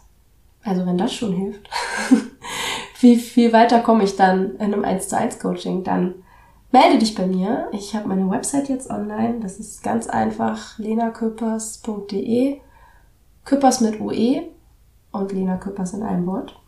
also 0.62 0.86
wenn 0.86 0.98
das 0.98 1.12
schon 1.12 1.32
hilft, 1.32 1.68
wie 3.00 3.16
viel 3.16 3.52
weiter 3.52 3.80
komme 3.80 4.04
ich 4.04 4.16
dann 4.16 4.56
in 4.56 4.74
einem 4.74 4.84
1 4.84 5.08
zu 5.08 5.16
1 5.16 5.38
Coaching? 5.38 5.84
Dann 5.84 6.14
melde 6.72 6.98
dich 6.98 7.14
bei 7.14 7.26
mir. 7.26 7.68
Ich 7.72 7.94
habe 7.94 8.08
meine 8.08 8.30
Website 8.30 8.68
jetzt 8.68 8.90
online. 8.90 9.40
Das 9.40 9.58
ist 9.58 9.82
ganz 9.82 10.06
einfach 10.06 10.78
lenaköppers.de. 10.78 12.60
Küppers 13.44 13.80
mit 13.80 14.00
UE 14.00 14.42
und 15.12 15.32
Lena 15.32 15.56
Küppers 15.56 15.92
in 15.92 16.02
einem 16.02 16.26
Wort. 16.26 16.58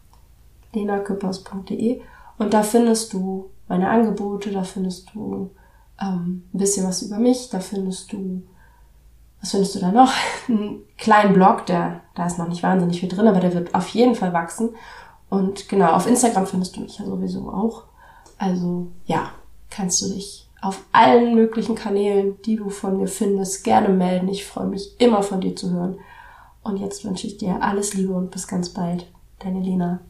lenaköppers.de 0.73 2.03
und 2.39 2.53
da 2.53 2.63
findest 2.63 3.13
du 3.13 3.51
meine 3.67 3.89
Angebote, 3.89 4.51
da 4.51 4.63
findest 4.63 5.15
du 5.15 5.51
ähm, 6.01 6.45
ein 6.53 6.59
bisschen 6.59 6.87
was 6.87 7.03
über 7.03 7.19
mich, 7.19 7.49
da 7.49 7.61
findest 7.61 8.13
du 8.13 8.43
was 9.41 9.51
findest 9.51 9.75
du 9.75 9.81
da 9.81 9.93
noch? 9.93 10.13
Einen 10.49 10.83
kleinen 10.97 11.35
Blog, 11.35 11.67
der, 11.67 12.01
da 12.15 12.27
ist 12.27 12.39
noch 12.39 12.49
nicht 12.49 12.63
wahnsinnig 12.63 13.01
viel 13.01 13.09
drin, 13.09 13.29
aber 13.29 13.41
der 13.41 13.55
wird 13.55 13.75
auf 13.75 13.89
jeden 13.89 14.15
Fall 14.15 14.33
wachsen. 14.33 14.71
Und 15.29 15.69
genau, 15.69 15.93
auf 15.93 16.07
Instagram 16.07 16.47
findest 16.47 16.77
du 16.77 16.81
mich 16.81 16.99
ja 16.99 17.05
sowieso 17.05 17.49
auch. 17.49 17.85
Also 18.39 18.89
ja, 19.07 19.31
kannst 19.71 20.03
du 20.03 20.09
dich 20.09 20.47
auf 20.61 20.83
allen 20.93 21.35
möglichen 21.35 21.75
Kanälen, 21.75 22.41
die 22.43 22.57
du 22.57 22.71
von 22.71 22.97
mir 22.97 23.09
findest, 23.09 23.65
gerne 23.65 23.89
melden. 23.89 24.29
Ich 24.29 24.47
freue 24.47 24.67
mich 24.67 25.01
immer 25.01 25.23
von 25.23 25.41
dir 25.41 25.55
zu 25.55 25.71
hören. 25.71 25.99
Und 26.63 26.79
jetzt 26.79 27.05
wünsche 27.05 27.27
ich 27.27 27.39
dir 27.39 27.63
alles 27.63 27.95
Liebe 27.95 28.13
und 28.13 28.31
bis 28.31 28.49
ganz 28.49 28.71
bald. 28.71 29.07
Deine 29.39 29.61
Lena. 29.61 30.01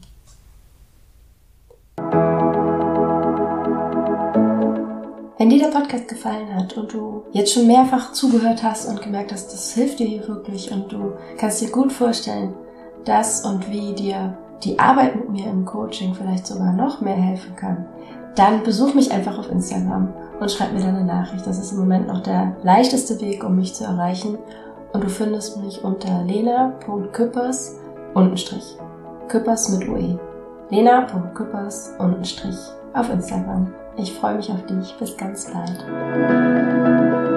Wenn 5.37 5.49
dir 5.51 5.59
der 5.59 5.77
Podcast 5.77 6.07
gefallen 6.07 6.55
hat 6.55 6.75
und 6.77 6.93
du 6.93 7.23
jetzt 7.31 7.53
schon 7.53 7.67
mehrfach 7.67 8.11
zugehört 8.13 8.63
hast 8.63 8.87
und 8.87 9.03
gemerkt 9.03 9.31
hast, 9.31 9.53
das 9.53 9.73
hilft 9.73 9.99
dir 9.99 10.07
hier 10.07 10.27
wirklich 10.27 10.71
und 10.71 10.91
du 10.91 11.13
kannst 11.37 11.61
dir 11.61 11.69
gut 11.69 11.91
vorstellen, 11.91 12.55
dass 13.05 13.45
und 13.45 13.69
wie 13.69 13.93
dir 13.93 14.35
die 14.63 14.79
Arbeit 14.79 15.15
mit 15.15 15.29
mir 15.29 15.47
im 15.47 15.65
Coaching 15.65 16.13
vielleicht 16.13 16.47
sogar 16.47 16.73
noch 16.73 17.01
mehr 17.01 17.15
helfen 17.15 17.55
kann, 17.55 17.85
dann 18.35 18.63
besuch 18.63 18.93
mich 18.93 19.11
einfach 19.11 19.37
auf 19.39 19.51
Instagram 19.51 20.13
und 20.39 20.51
schreib 20.51 20.73
mir 20.73 20.81
deine 20.81 21.03
Nachricht. 21.03 21.45
Das 21.47 21.57
ist 21.57 21.71
im 21.71 21.79
Moment 21.79 22.07
noch 22.07 22.21
der 22.21 22.55
leichteste 22.63 23.19
Weg, 23.21 23.43
um 23.43 23.55
mich 23.55 23.73
zu 23.73 23.83
erreichen. 23.83 24.37
Und 24.93 25.03
du 25.03 25.09
findest 25.09 25.57
mich 25.57 25.83
unter 25.83 26.23
lena.küppers 26.23 27.79
untenstrich. 28.13 28.77
Küppers 29.27 29.69
mit 29.69 29.87
UE. 29.89 30.19
lena.küppers 30.69 31.95
untenstrich 31.99 32.57
auf 32.93 33.09
Instagram. 33.09 33.73
Ich 33.97 34.13
freue 34.13 34.35
mich 34.35 34.51
auf 34.51 34.65
dich. 34.65 34.95
Bis 34.99 35.17
ganz 35.17 35.51
bald. 35.51 37.36